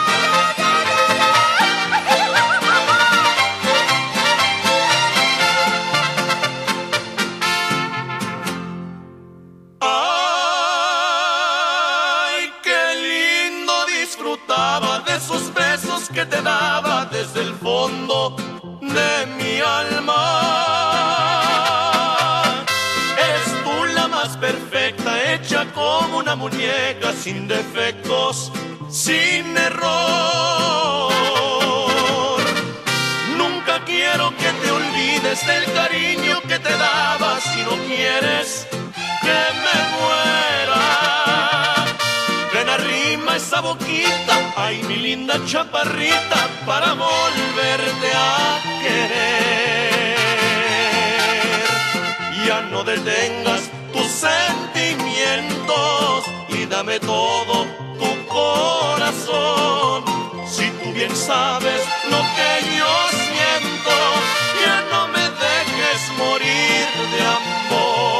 de 17.90 19.26
mi 19.38 19.60
alma. 19.60 20.22
Eres 23.18 23.64
tú 23.64 23.84
la 23.94 24.06
más 24.06 24.36
perfecta, 24.36 25.32
hecha 25.32 25.66
como 25.72 26.18
una 26.18 26.36
muñeca, 26.36 27.12
sin 27.12 27.48
defectos, 27.48 28.52
sin 28.88 29.56
error. 29.56 31.12
Nunca 33.36 33.84
quiero 33.84 34.30
que 34.36 34.50
te 34.62 34.70
olvides 34.70 35.44
del 35.46 35.64
cariño 35.72 36.40
que 36.42 36.58
te 36.60 36.76
daba 36.76 37.40
si 37.40 37.62
no 37.62 37.76
quieres 37.88 38.68
que 39.22 39.38
me 39.64 39.76
muera. 39.96 40.51
Esa 43.34 43.60
boquita, 43.62 44.52
ay 44.56 44.82
mi 44.82 44.96
linda 44.96 45.42
chaparrita, 45.46 46.48
para 46.66 46.92
volverte 46.92 48.12
a 48.14 48.60
querer. 48.82 50.18
Ya 52.46 52.60
no 52.70 52.84
detengas 52.84 53.70
tus 53.92 54.06
sentimientos 54.06 56.24
y 56.50 56.66
dame 56.66 57.00
todo 57.00 57.64
tu 57.98 58.26
corazón. 58.28 60.04
Si 60.46 60.68
tú 60.82 60.92
bien 60.92 61.16
sabes 61.16 61.82
lo 62.10 62.18
que 62.36 62.62
yo 62.76 63.08
siento, 63.10 63.96
ya 64.62 64.82
no 64.92 65.08
me 65.08 65.22
dejes 65.22 66.12
morir 66.18 66.86
de 67.12 67.22
amor. 67.22 68.11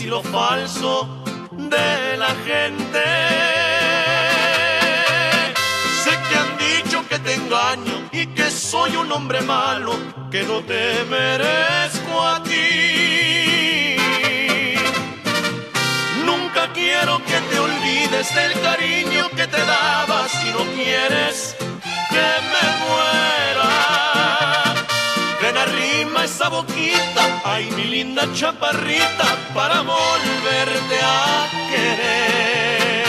Y 0.00 0.04
lo 0.04 0.22
falso 0.22 1.08
de 1.50 2.16
la 2.16 2.32
gente. 2.46 3.04
Sé 6.04 6.10
que 6.28 6.36
han 6.36 6.58
dicho 6.58 7.04
que 7.08 7.18
te 7.18 7.34
engaño 7.34 8.08
y 8.12 8.26
que 8.26 8.50
soy 8.50 8.96
un 8.96 9.10
hombre 9.10 9.40
malo, 9.40 9.92
que 10.30 10.42
no 10.44 10.60
te 10.60 11.04
merezco 11.04 12.22
a 12.22 12.42
ti. 12.42 13.96
Nunca 16.24 16.72
quiero 16.72 17.18
que 17.24 17.40
te 17.50 17.58
olvides 17.58 18.34
del 18.34 18.52
cariño 18.60 19.28
que 19.30 19.46
te 19.46 19.64
daba 19.64 20.28
si 20.28 20.50
no 20.50 20.64
quieres 20.74 21.56
que 22.10 22.26
me 22.52 22.64
muera. 22.86 23.37
Esa 26.28 26.48
boquita, 26.50 27.24
ay 27.42 27.70
mi 27.70 27.84
linda 27.84 28.24
chaparrita, 28.34 29.26
para 29.54 29.80
volverte 29.80 30.96
a 31.02 31.48
querer. 31.70 33.06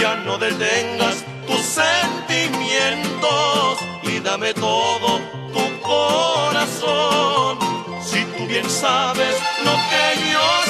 Ya 0.00 0.14
no 0.24 0.38
detengas 0.38 1.16
tus 1.48 1.62
sentimientos 1.82 3.78
y 4.04 4.20
dame 4.20 4.54
todo 4.54 5.20
tu 5.52 5.64
corazón. 5.82 7.58
Si 8.00 8.24
tú 8.36 8.46
bien 8.46 8.70
sabes 8.70 9.34
lo 9.64 9.72
que 9.90 10.04
yo 10.32 10.63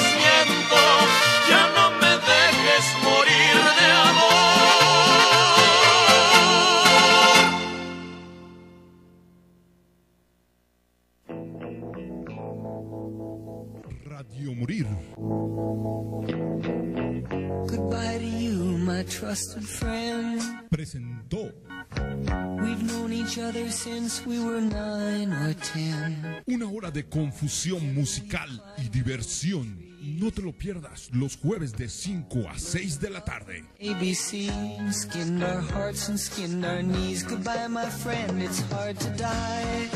ten. 25.73 26.43
una 26.45 26.69
hora 26.69 26.91
de 26.91 27.07
confusión 27.07 27.93
musical 27.93 28.63
y 28.77 28.89
diversión. 28.89 29.83
No 30.01 30.31
te 30.31 30.41
lo 30.41 30.51
pierdas 30.51 31.09
los 31.11 31.35
jueves 31.37 31.73
de 31.73 31.89
5 31.89 32.49
a 32.49 32.59
6 32.59 32.99
de 32.99 33.09
la 33.09 33.23
tarde. 33.23 33.65
ABC 33.79 34.51
skinned 34.91 35.43
our 35.43 35.61
hearts 35.73 36.09
and 36.09 36.19
skinned 36.19 36.63
our 36.63 36.83
knees. 36.83 37.23
Goodbye, 37.23 37.67
my 37.67 37.89
friend, 37.89 38.41
it's 38.41 38.61
hard 38.71 38.97
to 38.99 39.09
die. 39.17 39.89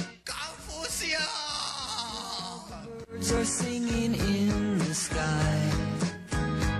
Birds 3.19 3.31
are 3.33 3.45
singing 3.45 4.13
in 4.15 4.77
the 4.79 4.93
sky. 4.93 5.71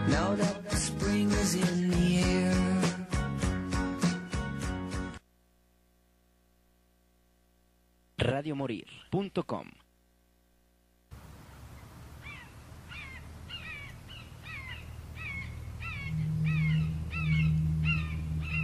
Now 0.08 0.36
that 0.36 0.70
the 0.70 0.76
spring 0.78 1.30
is 1.32 1.56
in 1.56 1.90
the 1.90 2.18
air. 2.18 2.19
Radiomorir.com 8.30 9.79